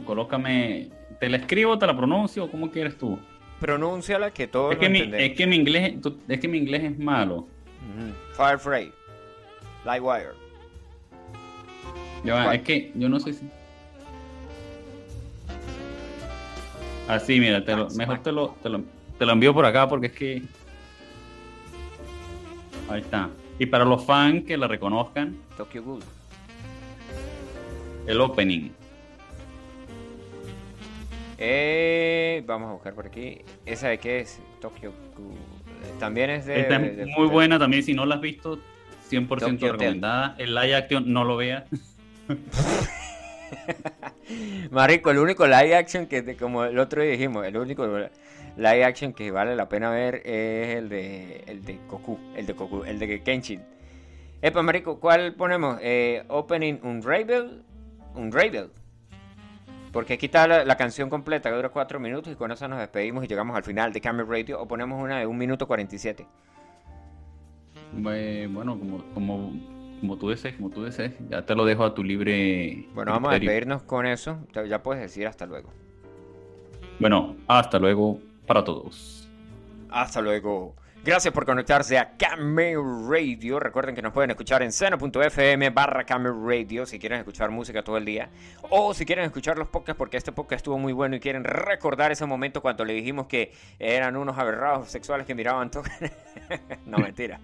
[0.05, 0.89] Colócame.
[1.19, 2.51] ¿Te la escribo, te la pronuncio?
[2.51, 3.17] ¿Cómo quieres tú?
[3.59, 5.95] Pronúnciala que todos Es que, mi, es que mi inglés,
[6.27, 7.37] es que mi inglés es malo.
[7.37, 8.13] Ujú.
[8.35, 8.91] Firefly.
[9.85, 10.33] Lightwire.
[12.53, 13.49] Es que yo no sé si.
[17.07, 18.81] Así, mira, te lo- mejor te lo, te, lo,
[19.17, 20.41] te lo envío por acá porque es que.
[22.89, 23.29] Ahí está.
[23.59, 26.03] Y para los fans que la reconozcan, Tokyo Ghoul.
[28.07, 28.69] el opening.
[31.39, 33.39] Eh, vamos a buscar por aquí.
[33.65, 34.39] ¿Esa de qué es?
[34.61, 35.33] Tokyo Ghoul.
[35.33, 36.61] Eh, También es de.
[36.61, 38.59] Esta es de- muy de- buena también, si no la has visto,
[39.09, 39.71] 100% Tokyo Hotel.
[39.71, 40.35] recomendada.
[40.37, 41.63] El live action no lo veas.
[44.71, 47.85] Marico, el único live action que, como el otro día dijimos, el único
[48.57, 52.53] live action que vale la pena ver es el de el de Goku, el de
[52.53, 53.63] Goku, el de Kenshin.
[54.41, 55.79] Epa, marico, ¿cuál ponemos?
[55.81, 57.63] Eh, opening Unravel,
[58.15, 58.69] Unravel.
[59.91, 63.23] Porque aquí está la, canción completa que dura 4 minutos y con eso nos despedimos
[63.23, 66.23] y llegamos al final de Camera Radio o ponemos una de 1 minuto 47.
[67.95, 69.51] Eh, Bueno, como, como,
[69.99, 71.13] como tú desees, como tú desees.
[71.29, 72.87] Ya te lo dejo a tu libre.
[72.93, 74.39] Bueno, vamos a despedirnos con eso.
[74.53, 75.69] Ya- Ya puedes decir hasta luego.
[76.99, 79.29] Bueno, hasta luego para todos.
[79.89, 80.75] Hasta luego.
[81.07, 83.61] Gracias por conectarse a Cameo Radio.
[83.61, 87.95] Recuerden que nos pueden escuchar en seno.fm barra Cameo Radio si quieren escuchar música todo
[87.95, 88.29] el día.
[88.69, 92.11] O si quieren escuchar los podcasts porque este podcast estuvo muy bueno y quieren recordar
[92.11, 95.83] ese momento cuando le dijimos que eran unos aberrados sexuales que miraban todo.
[96.85, 97.39] no, mentira.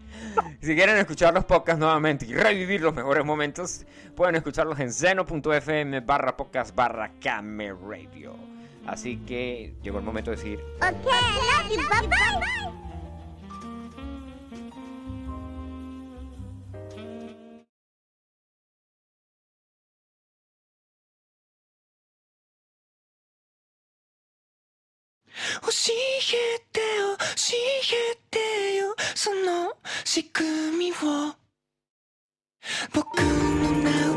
[0.59, 6.01] Si quieren escuchar los podcasts nuevamente y revivir los mejores momentos, pueden escucharlos en seno.fm
[6.01, 8.35] barra podcast barra Cameo Radio.
[8.85, 12.92] Así que llegó el momento de decir Okay, love you, bye bye.
[25.61, 27.55] 教えてよ教
[27.93, 29.73] えてよその
[30.03, 30.95] 仕組みを。
[32.93, 34.12] 僕の名を